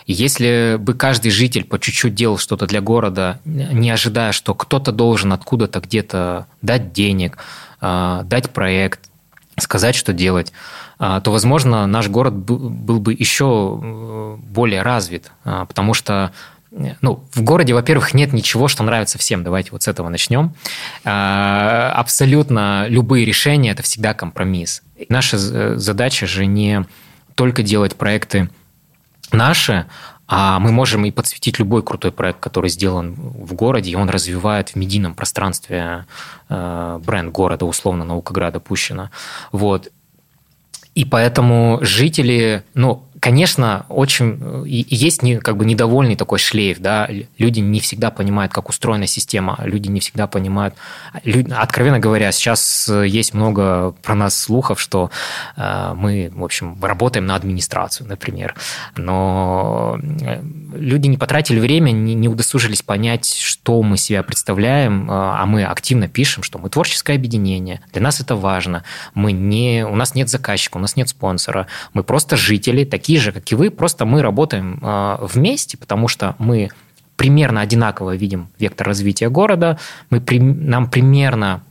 И 0.06 0.14
если 0.14 0.78
бы 0.80 0.94
каждый 0.94 1.30
житель 1.32 1.64
по 1.64 1.80
чуть-чуть 1.80 2.16
делал 2.16 2.38
что-то 2.38 2.66
для 2.66 2.82
города, 2.82 3.40
не 3.46 3.92
ожидая, 3.92 4.32
что 4.32 4.56
кто-то 4.56 4.92
должен 4.92 5.34
откуда-то 5.34 5.80
где-то 5.80 6.48
дать 6.62 6.94
денег, 6.94 7.38
э, 7.82 8.22
дать 8.26 8.50
проект, 8.52 9.10
сказать, 9.58 9.96
что 9.96 10.14
делать, 10.14 10.54
то, 10.98 11.24
возможно, 11.26 11.86
наш 11.88 12.08
город 12.08 12.34
был 12.34 13.00
бы 13.00 13.14
еще 13.14 14.38
более 14.38 14.82
развит, 14.82 15.32
потому 15.44 15.94
что 15.94 16.32
ну, 16.72 17.24
в 17.34 17.42
городе, 17.42 17.74
во-первых, 17.74 18.14
нет 18.14 18.32
ничего, 18.34 18.68
что 18.68 18.84
нравится 18.84 19.18
всем. 19.18 19.44
Давайте 19.44 19.72
вот 19.72 19.84
с 19.84 19.88
этого 19.88 20.10
начнем. 20.10 20.54
А, 21.04 21.92
абсолютно 21.96 22.86
любые 22.88 23.26
решения– 23.26 23.72
это 23.72 23.84
всегда 23.84 24.14
компромисс. 24.14 24.82
Наша 25.10 25.78
задача 25.78 26.28
же 26.28 26.46
не 26.46 26.86
только 27.36 27.64
делать 27.64 27.96
проекты 27.96 28.50
наши, 29.32 29.86
а 30.34 30.60
мы 30.60 30.72
можем 30.72 31.04
и 31.04 31.12
подсветить 31.12 31.60
любой 31.60 31.84
крутой 31.84 32.14
проект, 32.14 32.40
который 32.40 32.70
сделан 32.70 33.16
в 33.16 33.54
городе, 33.54 33.92
и 33.92 33.96
он 33.96 34.10
развивает 34.10 34.70
в 34.70 34.76
медийном 34.76 35.14
пространстве 35.14 36.06
э, 36.48 37.00
бренд 37.06 37.34
города, 37.34 37.66
условно, 37.66 38.06
Наукограда 38.06 38.62
Пущина. 38.62 39.12
Вот. 39.52 39.92
И 40.96 41.04
поэтому 41.04 41.80
жители, 41.82 42.64
ну, 42.74 43.04
конечно, 43.22 43.86
очень 43.88 44.66
есть 44.66 45.22
не, 45.22 45.38
как 45.38 45.56
бы 45.56 45.64
недовольный 45.64 46.16
такой 46.16 46.40
шлейф, 46.40 46.80
да, 46.80 47.08
люди 47.38 47.60
не 47.60 47.80
всегда 47.80 48.10
понимают, 48.10 48.52
как 48.52 48.68
устроена 48.68 49.06
система, 49.06 49.60
люди 49.64 49.90
не 49.90 50.00
всегда 50.00 50.26
понимают, 50.26 50.74
люди, 51.24 51.54
откровенно 51.54 52.00
говоря, 52.00 52.32
сейчас 52.32 52.90
есть 52.90 53.36
много 53.36 53.92
про 54.02 54.16
нас 54.16 54.36
слухов, 54.36 54.82
что 54.82 55.12
э, 55.56 55.94
мы, 55.96 56.32
в 56.34 56.44
общем, 56.44 56.84
работаем 56.84 57.28
на 57.28 57.36
администрацию, 57.36 58.08
например, 58.08 58.56
но 58.98 60.00
э, 60.02 60.42
люди 60.74 61.06
не 61.06 61.18
потратили 61.18 61.60
время, 61.60 61.92
не, 61.92 62.16
не 62.16 62.28
удосужились 62.28 62.82
понять, 62.82 63.32
что 63.32 63.84
мы 63.84 63.98
себя 63.98 64.24
представляем, 64.24 65.10
э, 65.12 65.14
а 65.14 65.46
мы 65.46 65.64
активно 65.64 66.08
пишем, 66.08 66.42
что 66.42 66.58
мы 66.58 66.72
творческое 66.72 67.18
объединение, 67.18 67.82
для 67.94 68.02
нас 68.02 68.20
это 68.20 68.36
важно, 68.36 68.84
мы 69.14 69.32
не, 69.32 69.86
у 69.86 69.96
нас 69.96 70.16
нет 70.16 70.28
заказчика, 70.28 70.78
у 70.78 70.80
нас 70.80 70.96
нет 70.96 71.08
спонсора, 71.08 71.68
мы 71.94 72.04
просто 72.04 72.36
жители, 72.36 72.84
такие 72.84 73.11
такие 73.12 73.20
же, 73.20 73.32
как 73.34 73.52
и 73.52 73.56
вы, 73.56 73.70
просто 73.72 74.06
мы 74.06 74.22
работаем 74.22 74.80
а, 74.82 75.20
вместе, 75.22 75.78
потому 75.78 76.08
что 76.08 76.36
мы 76.40 76.70
примерно 77.18 77.60
одинаково 77.60 78.16
видим 78.16 78.48
вектор 78.58 78.88
развития 78.88 79.30
города, 79.30 79.78
мы, 80.10 80.22
нам 80.40 80.90
примерно 80.90 81.62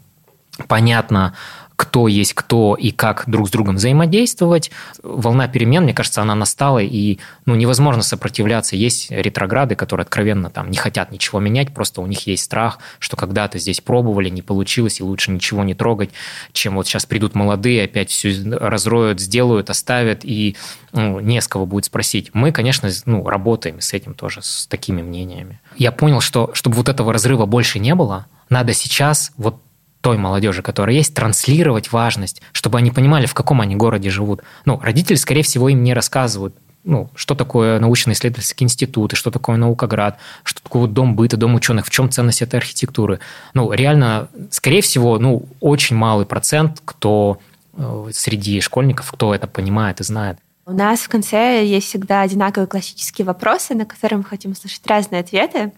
понятно, 0.68 1.32
кто 1.80 2.08
есть 2.08 2.34
кто 2.34 2.74
и 2.74 2.90
как 2.90 3.24
друг 3.26 3.48
с 3.48 3.50
другом 3.50 3.76
взаимодействовать. 3.76 4.70
Волна 5.02 5.48
перемен, 5.48 5.84
мне 5.84 5.94
кажется, 5.94 6.20
она 6.20 6.34
настала, 6.34 6.80
и 6.80 7.18
ну, 7.46 7.54
невозможно 7.54 8.02
сопротивляться. 8.02 8.76
Есть 8.76 9.10
ретрограды, 9.10 9.76
которые 9.76 10.04
откровенно 10.04 10.50
там 10.50 10.70
не 10.70 10.76
хотят 10.76 11.10
ничего 11.10 11.40
менять, 11.40 11.72
просто 11.72 12.02
у 12.02 12.06
них 12.06 12.26
есть 12.26 12.44
страх, 12.44 12.80
что 12.98 13.16
когда-то 13.16 13.58
здесь 13.58 13.80
пробовали, 13.80 14.28
не 14.28 14.42
получилось, 14.42 15.00
и 15.00 15.02
лучше 15.02 15.30
ничего 15.30 15.64
не 15.64 15.72
трогать, 15.72 16.10
чем 16.52 16.74
вот 16.74 16.86
сейчас 16.86 17.06
придут 17.06 17.34
молодые, 17.34 17.84
опять 17.84 18.10
все 18.10 18.30
разроют, 18.50 19.18
сделают, 19.18 19.70
оставят, 19.70 20.20
и 20.22 20.56
ну, 20.92 21.18
не 21.20 21.40
с 21.40 21.48
кого 21.48 21.64
будет 21.64 21.86
спросить. 21.86 22.28
Мы, 22.34 22.52
конечно, 22.52 22.90
ну, 23.06 23.26
работаем 23.26 23.80
с 23.80 23.94
этим 23.94 24.12
тоже, 24.12 24.42
с 24.42 24.66
такими 24.66 25.00
мнениями. 25.00 25.60
Я 25.78 25.92
понял, 25.92 26.20
что 26.20 26.50
чтобы 26.52 26.76
вот 26.76 26.90
этого 26.90 27.10
разрыва 27.10 27.46
больше 27.46 27.78
не 27.78 27.94
было, 27.94 28.26
надо 28.50 28.74
сейчас 28.74 29.32
вот 29.38 29.62
той 30.00 30.16
молодежи, 30.16 30.62
которая 30.62 30.96
есть, 30.96 31.14
транслировать 31.14 31.92
важность, 31.92 32.42
чтобы 32.52 32.78
они 32.78 32.90
понимали, 32.90 33.26
в 33.26 33.34
каком 33.34 33.60
они 33.60 33.76
городе 33.76 34.10
живут. 34.10 34.42
Ну, 34.64 34.80
родители, 34.82 35.16
скорее 35.16 35.42
всего, 35.42 35.68
им 35.68 35.82
не 35.82 35.94
рассказывают, 35.94 36.54
ну, 36.84 37.10
что 37.14 37.34
такое 37.34 37.78
научно-исследовательский 37.78 38.64
институт, 38.64 39.12
и 39.12 39.16
что 39.16 39.30
такое 39.30 39.56
наукоград, 39.56 40.18
что 40.44 40.62
такое 40.62 40.88
дом 40.88 41.14
быта, 41.14 41.36
дом 41.36 41.54
ученых, 41.54 41.86
в 41.86 41.90
чем 41.90 42.10
ценность 42.10 42.40
этой 42.42 42.56
архитектуры. 42.56 43.20
Ну, 43.52 43.70
реально, 43.72 44.28
скорее 44.50 44.80
всего, 44.80 45.18
ну, 45.18 45.46
очень 45.60 45.96
малый 45.96 46.24
процент, 46.24 46.80
кто 46.84 47.38
э, 47.74 48.10
среди 48.12 48.60
школьников, 48.60 49.12
кто 49.12 49.34
это 49.34 49.46
понимает 49.46 50.00
и 50.00 50.04
знает. 50.04 50.38
У 50.64 50.72
нас 50.72 51.00
в 51.00 51.08
конце 51.08 51.64
есть 51.66 51.88
всегда 51.88 52.22
одинаковые 52.22 52.68
классические 52.68 53.26
вопросы, 53.26 53.74
на 53.74 53.84
которые 53.84 54.18
мы 54.18 54.24
хотим 54.24 54.52
услышать 54.52 54.86
разные 54.86 55.20
ответы. 55.20 55.72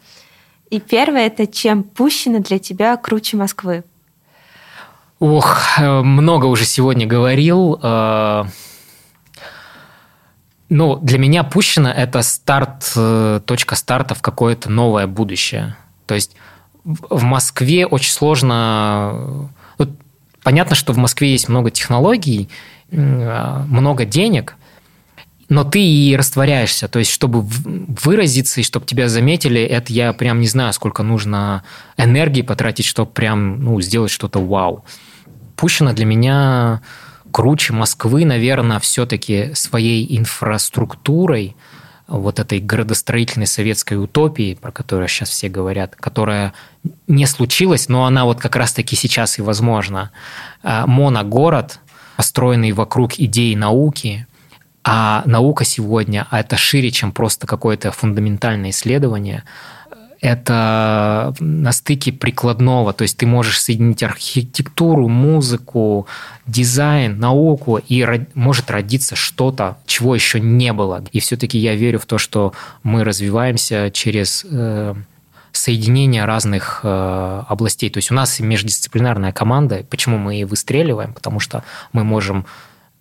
И 0.71 0.81
первое– 0.81 1.27
это 1.29 1.47
чем 1.47 1.83
Пущино 1.83 2.41
для 2.41 2.59
тебя 2.59 2.97
круче 2.97 3.37
Москвы? 3.37 3.85
Ох, 5.23 5.79
э, 5.79 6.03
много 6.03 6.47
уже 6.47 6.65
сегодня 6.65 7.07
говорил. 7.07 7.79
Э, 7.81 8.43
ну, 10.69 10.97
для 10.97 11.17
меня 11.17 11.45
Пущино– 11.45 11.87
это 11.97 12.23
старт, 12.23 12.91
э, 12.97 13.41
точка 13.47 13.77
старта 13.77 14.17
в 14.17 14.21
какое-то 14.21 14.69
новое 14.69 15.07
будущее. 15.07 15.77
То 16.07 16.17
есть 16.17 16.35
в 16.83 17.23
Москве 17.23 17.87
очень 17.87 18.11
сложно... 18.11 19.49
Вот 19.79 19.91
понятно, 20.43 20.75
что 20.75 20.93
в 20.93 20.97
Москве 20.99 21.31
есть 21.31 21.49
много 21.49 21.71
технологий, 21.71 22.49
много 22.91 24.05
денег, 24.05 24.57
но 25.49 25.63
ты 25.63 25.81
и 25.81 26.17
растворяешься. 26.17 26.89
То 26.89 26.99
есть, 26.99 27.13
чтобы 27.13 27.43
выразиться 27.43 28.61
и 28.61 28.65
чтобы 28.65 28.87
тебя 28.87 29.09
заметили, 29.09 29.63
это 29.63 29.93
я 29.93 30.13
прям 30.15 30.41
не 30.41 30.49
знаю, 30.49 30.73
сколько 30.73 31.05
нужно 31.05 31.63
энергии 31.97 32.43
потратить, 32.43 32.87
чтобы 32.87 33.13
прям 33.13 33.63
ну, 33.63 33.81
сделать 33.81 34.11
что-то 34.11 34.41
вау. 34.45 34.85
Пущино 35.63 35.93
для 35.93 36.07
меня 36.07 36.81
круче 37.31 37.73
Москвы, 37.73 38.25
наверное, 38.25 38.81
все-таки 38.81 39.55
своей 39.55 40.19
инфраструктурой, 40.19 41.55
вот 42.09 42.41
этой 42.41 42.59
градостроительной 42.59 43.47
советской 43.47 43.95
утопии, 43.95 44.59
про 44.61 44.73
которую 44.73 45.07
сейчас 45.07 45.29
все 45.29 45.49
говорят, 45.49 45.95
которая 45.95 46.53
не 47.07 47.27
случилась, 47.27 47.89
но 47.89 48.07
она 48.07 48.25
вот 48.25 48.41
как 48.41 48.57
раз-таки 48.57 48.97
сейчас 48.97 49.39
и 49.39 49.43
возможна. 49.43 50.11
А, 50.65 50.85
моногород, 50.89 51.79
построенный 52.17 52.73
вокруг 52.73 53.21
идей 53.21 53.55
науки, 53.55 54.27
а 54.83 55.23
наука 55.27 55.65
сегодня, 55.65 56.27
а 56.31 56.41
это 56.41 56.57
шире, 56.57 56.91
чем 56.91 57.13
просто 57.13 57.47
какое-то 57.47 57.93
фундаментальное 57.93 58.71
исследование– 58.71 59.45
это 60.23 61.35
на 61.41 61.73
стыке 61.73 62.13
прикладного, 62.13 62.93
то 62.93 63.03
есть 63.03 63.17
ты 63.17 63.27
можешь 63.27 63.61
соединить 63.61 64.05
архитектуру, 64.05 65.09
музыку, 65.09 66.07
дизайн, 66.47 67.19
науку, 67.19 67.79
и 67.79 68.07
может 68.35 68.71
родиться 68.71 69.17
что-то, 69.17 69.79
чего 69.85 70.15
еще 70.15 70.39
не 70.39 70.73
было. 70.73 71.05
И 71.11 71.19
все-таки 71.19 71.59
я 71.59 71.75
верю 71.75 71.99
в 71.99 72.07
то, 72.07 72.19
что 72.19 72.53
мы 72.85 73.03
развиваемся 73.03 73.91
через 73.93 74.47
э, 74.49 74.95
соединение 75.51 76.25
разных 76.25 76.83
э, 76.85 77.43
областей. 77.49 77.91
То 77.91 77.99
есть 77.99 78.13
у 78.13 78.15
нас 78.15 78.39
междисциплинарная 78.39 79.33
команда. 79.33 79.85
Почему 79.91 80.19
мы 80.19 80.39
и 80.39 80.45
выстреливаем? 80.45 81.15
Потому 81.15 81.41
что 81.41 81.65
мы 81.93 82.05
можем 82.05 82.47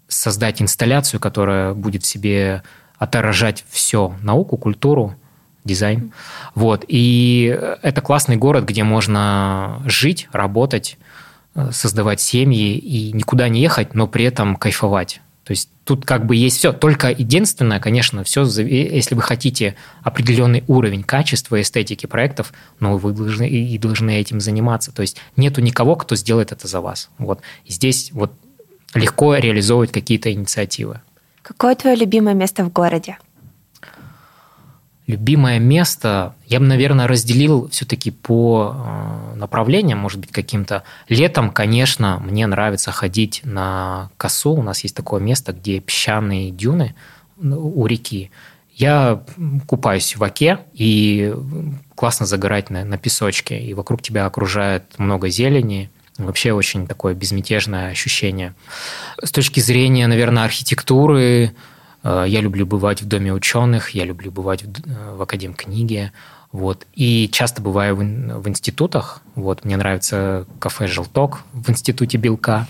создать 0.07 0.59
инсталляцию, 0.59 1.19
которая 1.19 1.75
будет 1.75 2.01
в 2.01 2.07
себе 2.07 2.63
отражать 2.97 3.63
все, 3.69 4.15
науку, 4.23 4.57
культуру, 4.57 5.15
дизайн. 5.63 6.11
Вот. 6.55 6.85
И 6.87 7.57
это 7.81 8.01
классный 8.01 8.37
город, 8.37 8.65
где 8.65 8.83
можно 8.83 9.81
жить, 9.85 10.27
работать, 10.31 10.97
э, 11.55 11.69
создавать 11.71 12.21
семьи 12.21 12.77
и 12.77 13.11
никуда 13.13 13.49
не 13.49 13.61
ехать, 13.61 13.93
но 13.93 14.07
при 14.07 14.25
этом 14.25 14.55
кайфовать. 14.55 15.21
То 15.43 15.51
есть 15.51 15.69
тут 15.85 16.05
как 16.05 16.25
бы 16.25 16.35
есть 16.35 16.57
все. 16.57 16.71
Только 16.71 17.09
единственное, 17.09 17.79
конечно, 17.79 18.23
все, 18.23 18.43
если 18.43 19.15
вы 19.15 19.21
хотите 19.21 19.75
определенный 20.03 20.63
уровень 20.67 21.03
качества 21.03 21.57
и 21.57 21.61
эстетики 21.61 22.05
проектов, 22.05 22.53
но 22.79 22.97
вы 22.97 23.11
должны 23.11 23.49
и 23.49 23.77
должны 23.77 24.11
этим 24.11 24.39
заниматься. 24.39 24.91
То 24.91 25.01
есть 25.01 25.17
нету 25.35 25.61
никого, 25.61 25.95
кто 25.95 26.15
сделает 26.15 26.51
это 26.51 26.67
за 26.67 26.79
вас. 26.79 27.09
Вот. 27.17 27.41
И 27.65 27.71
здесь 27.73 28.11
вот 28.13 28.31
легко 28.93 29.35
реализовывать 29.35 29.91
какие-то 29.91 30.31
инициативы. 30.31 31.01
Какое 31.41 31.75
твое 31.75 31.95
любимое 31.95 32.35
место 32.35 32.63
в 32.63 32.71
городе? 32.71 33.17
Любимое 35.11 35.59
место, 35.59 36.35
я 36.47 36.61
бы, 36.61 36.65
наверное, 36.65 37.05
разделил 37.05 37.67
все-таки 37.67 38.11
по 38.11 38.73
э, 38.73 39.35
направлениям, 39.35 39.99
может 39.99 40.21
быть, 40.21 40.31
каким-то. 40.31 40.83
Летом, 41.09 41.49
конечно, 41.49 42.17
мне 42.19 42.47
нравится 42.47 42.93
ходить 42.93 43.41
на 43.43 44.09
косу. 44.15 44.53
У 44.53 44.63
нас 44.63 44.83
есть 44.83 44.95
такое 44.95 45.19
место, 45.19 45.51
где 45.51 45.81
песчаные 45.81 46.49
дюны 46.49 46.95
ну, 47.35 47.59
у 47.59 47.85
реки. 47.87 48.31
Я 48.73 49.21
купаюсь 49.67 50.15
в 50.15 50.23
оке, 50.23 50.59
и 50.71 51.35
классно 51.95 52.25
загорать 52.25 52.69
на, 52.69 52.85
на 52.85 52.97
песочке, 52.97 53.59
и 53.59 53.73
вокруг 53.73 54.01
тебя 54.01 54.25
окружает 54.25 54.97
много 54.97 55.27
зелени, 55.27 55.89
Вообще 56.17 56.51
очень 56.51 56.87
такое 56.87 57.15
безмятежное 57.15 57.89
ощущение. 57.89 58.53
С 59.23 59.31
точки 59.31 59.59
зрения, 59.59 60.07
наверное, 60.07 60.43
архитектуры, 60.43 61.45
э, 61.45 61.51
я 62.03 62.41
люблю 62.41 62.65
бывать 62.65 63.01
в 63.01 63.07
Доме 63.07 63.33
ученых, 63.33 63.91
я 63.91 64.05
люблю 64.05 64.31
бывать 64.31 64.63
в, 64.63 64.67
э, 64.67 65.15
в 65.15 65.21
Академкниге, 65.21 66.11
вот. 66.51 66.85
И 66.93 67.29
часто 67.31 67.61
бываю 67.61 67.95
в, 67.95 67.99
в 67.99 68.49
институтах. 68.49 69.21
Вот. 69.35 69.63
Мне 69.63 69.77
нравится 69.77 70.45
кафе 70.59 70.87
«Желток» 70.87 71.43
в 71.53 71.69
институте 71.69 72.17
белка. 72.17 72.67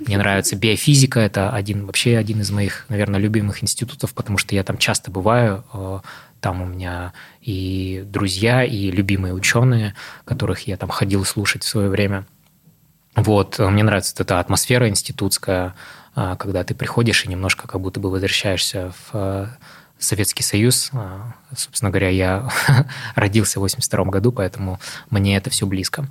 Мне 0.00 0.16
нравится 0.16 0.56
биофизика. 0.56 1.20
Это 1.20 1.50
один, 1.50 1.84
вообще 1.84 2.16
один 2.16 2.40
из 2.40 2.50
моих, 2.50 2.86
наверное, 2.88 3.20
любимых 3.20 3.62
институтов, 3.62 4.14
потому 4.14 4.38
что 4.38 4.54
я 4.54 4.64
там 4.64 4.78
часто 4.78 5.10
бываю. 5.10 5.64
Э, 5.74 6.00
там 6.40 6.62
у 6.62 6.66
меня 6.66 7.12
и 7.42 8.04
друзья, 8.06 8.64
и 8.64 8.90
любимые 8.90 9.34
ученые, 9.34 9.94
которых 10.24 10.66
я 10.66 10.76
там 10.76 10.88
ходил 10.88 11.24
слушать 11.24 11.64
в 11.64 11.68
свое 11.68 11.88
время– 11.88 12.24
вот, 13.22 13.58
мне 13.58 13.82
нравится 13.82 14.14
эта 14.18 14.40
атмосфера 14.40 14.88
институтская, 14.88 15.74
а, 16.14 16.36
когда 16.36 16.64
ты 16.64 16.74
приходишь 16.74 17.24
и 17.24 17.28
немножко 17.28 17.68
как 17.68 17.80
будто 17.80 18.00
бы 18.00 18.10
возвращаешься 18.10 18.90
в 18.90 19.10
а, 19.12 19.48
Советский 19.98 20.42
Союз. 20.42 20.90
А, 20.92 21.34
собственно 21.56 21.90
говоря, 21.90 22.08
я 22.08 22.48
родился 23.14 23.60
в 23.60 23.62
82 23.62 24.04
году, 24.06 24.32
поэтому 24.32 24.80
мне 25.10 25.36
это 25.36 25.50
все 25.50 25.66
близко. 25.66 26.06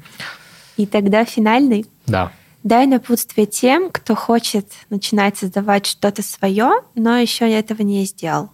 И 0.78 0.86
тогда 0.86 1.26
финальный? 1.26 1.86
Да. 2.05 2.32
Дай 2.64 2.86
напутствие 2.86 3.47
тем, 3.47 3.89
кто 3.91 4.16
хочет 4.16 4.72
начинать 4.89 5.38
создавать 5.38 5.86
что-то 5.86 6.22
свое, 6.22 6.72
но 6.95 7.18
еще 7.18 7.51
этого 7.51 7.82
не 7.82 8.05
сделал. 8.05 8.49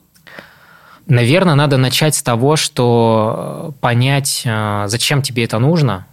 Наверное, 1.05 1.55
надо 1.55 1.77
начать 1.77 2.15
с 2.15 2.23
того, 2.23 2.55
что 2.55 3.75
понять, 3.81 4.43
зачем 4.85 5.21
тебе 5.21 5.43
это 5.43 5.59
нужно, 5.59 6.07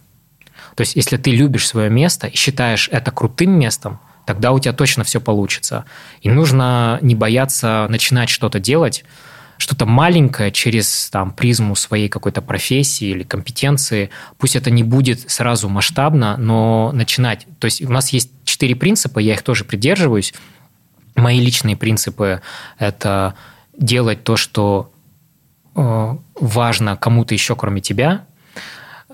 то 0.75 0.81
есть, 0.81 0.95
если 0.95 1.17
ты 1.17 1.31
любишь 1.31 1.67
свое 1.67 1.89
место 1.89 2.27
и 2.27 2.35
считаешь 2.35 2.89
это 2.91 3.11
крутым 3.11 3.51
местом, 3.51 3.99
тогда 4.25 4.51
у 4.51 4.59
тебя 4.59 4.73
точно 4.73 5.03
все 5.03 5.19
получится. 5.19 5.85
И 6.21 6.29
нужно 6.29 6.99
не 7.01 7.15
бояться 7.15 7.87
начинать 7.89 8.29
что-то 8.29 8.59
делать, 8.59 9.03
что-то 9.57 9.85
маленькое 9.85 10.51
через 10.51 11.09
там, 11.11 11.31
призму 11.31 11.75
своей 11.75 12.09
какой-то 12.09 12.41
профессии 12.41 13.07
или 13.09 13.23
компетенции. 13.23 14.09
Пусть 14.37 14.55
это 14.55 14.71
не 14.71 14.83
будет 14.83 15.29
сразу 15.29 15.69
масштабно, 15.69 16.35
но 16.37 16.91
начинать. 16.93 17.45
То 17.59 17.65
есть 17.65 17.81
у 17.81 17.91
нас 17.91 18.09
есть 18.09 18.31
четыре 18.43 18.75
принципа, 18.75 19.19
я 19.19 19.33
их 19.33 19.43
тоже 19.43 19.63
придерживаюсь. 19.63 20.33
Мои 21.15 21.39
личные 21.39 21.75
принципы– 21.75 22.41
это 22.79 23.35
делать 23.77 24.23
то, 24.23 24.35
что 24.37 24.91
э, 25.75 26.15
важно 26.39 26.97
кому-то 26.97 27.33
еще, 27.33 27.55
кроме 27.55 27.81
тебя, 27.81 28.25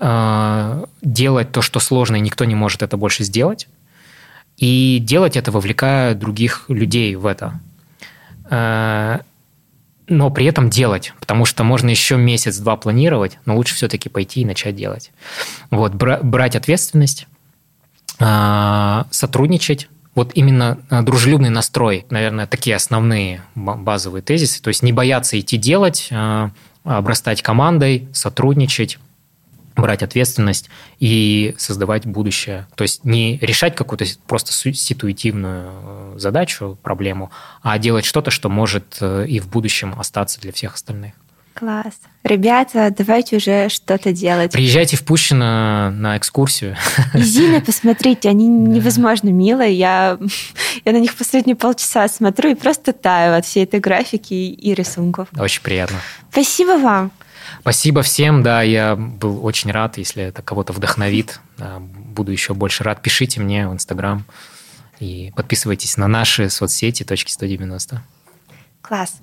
делать 0.00 1.52
то, 1.52 1.62
что 1.62 1.80
сложно, 1.80 2.16
и 2.16 2.20
никто 2.20 2.44
не 2.44 2.54
может 2.54 2.82
это 2.82 2.96
больше 2.96 3.24
сделать. 3.24 3.68
И 4.58 4.98
делать 5.00 5.36
это, 5.36 5.52
вовлекая 5.52 6.14
других 6.14 6.64
людей 6.68 7.14
в 7.14 7.26
это. 7.26 7.60
Э, 8.50 9.20
но 10.08 10.30
при 10.30 10.46
этом 10.46 10.68
делать, 10.68 11.12
потому 11.20 11.44
что 11.44 11.64
можно 11.64 11.90
еще 11.90 12.16
месяц-два 12.16 12.76
планировать, 12.76 13.38
но 13.44 13.56
лучше 13.56 13.74
все-таки 13.76 14.08
пойти 14.08 14.40
и 14.40 14.44
начать 14.44 14.74
делать. 14.74 15.12
Вот, 15.70 15.94
брать 15.94 16.56
ответственность, 16.56 17.28
э, 18.18 19.04
сотрудничать, 19.10 19.88
вот 20.16 20.32
именно 20.34 20.78
дружелюбный 20.90 21.50
настрой, 21.50 22.04
наверное, 22.10 22.48
такие 22.48 22.74
основные 22.74 23.42
базовые 23.54 24.22
тезисы. 24.22 24.60
То 24.60 24.68
есть 24.68 24.82
не 24.82 24.92
бояться 24.92 25.38
идти 25.38 25.56
делать, 25.56 26.10
обрастать 26.82 27.40
командой, 27.40 28.08
сотрудничать, 28.12 28.98
брать 29.82 30.02
ответственность 30.02 30.68
и 30.98 31.54
создавать 31.58 32.06
будущее. 32.06 32.66
То 32.74 32.82
есть 32.82 33.04
не 33.04 33.38
решать 33.38 33.74
какую-то 33.74 34.04
просто 34.26 34.52
ситуативную 34.52 35.70
э, 35.72 36.14
задачу, 36.18 36.78
проблему, 36.82 37.30
а 37.62 37.78
делать 37.78 38.04
что-то, 38.04 38.30
что 38.30 38.48
может 38.48 38.98
э, 39.00 39.26
и 39.26 39.40
в 39.40 39.48
будущем 39.48 39.94
остаться 39.98 40.40
для 40.40 40.52
всех 40.52 40.74
остальных. 40.74 41.14
Класс. 41.58 41.94
Ребята, 42.22 42.94
давайте 42.96 43.38
уже 43.38 43.68
что-то 43.68 44.12
делать. 44.12 44.52
Приезжайте 44.52 44.96
в 44.96 45.04
Пущино 45.04 45.90
на 45.90 46.16
экскурсию. 46.16 46.76
И 47.14 47.60
посмотрите, 47.66 48.28
они 48.28 48.46
невозможно 48.46 49.30
милые. 49.30 49.74
Я, 49.74 50.18
я 50.84 50.92
на 50.92 50.98
них 50.98 51.16
последние 51.16 51.56
полчаса 51.56 52.06
смотрю 52.06 52.50
и 52.50 52.54
просто 52.54 52.92
таю 52.92 53.34
от 53.34 53.44
всей 53.44 53.64
этой 53.64 53.80
графики 53.80 54.34
и 54.34 54.72
рисунков. 54.72 55.26
Очень 55.36 55.62
приятно. 55.62 55.96
Спасибо 56.30 56.78
вам. 56.78 57.10
Спасибо 57.68 58.00
всем, 58.00 58.42
да, 58.42 58.62
я 58.62 58.96
был 58.96 59.44
очень 59.44 59.70
рад, 59.70 59.98
если 59.98 60.22
это 60.22 60.40
кого-то 60.40 60.72
вдохновит. 60.72 61.38
Буду 61.78 62.32
еще 62.32 62.54
больше 62.54 62.82
рад. 62.82 63.02
Пишите 63.02 63.42
мне 63.42 63.68
в 63.68 63.74
Инстаграм 63.74 64.24
и 65.00 65.34
подписывайтесь 65.36 65.98
на 65.98 66.08
наши 66.08 66.48
соцсети 66.48 67.02
«Точки 67.02 67.30
190». 67.30 68.00
Класс. 68.80 69.20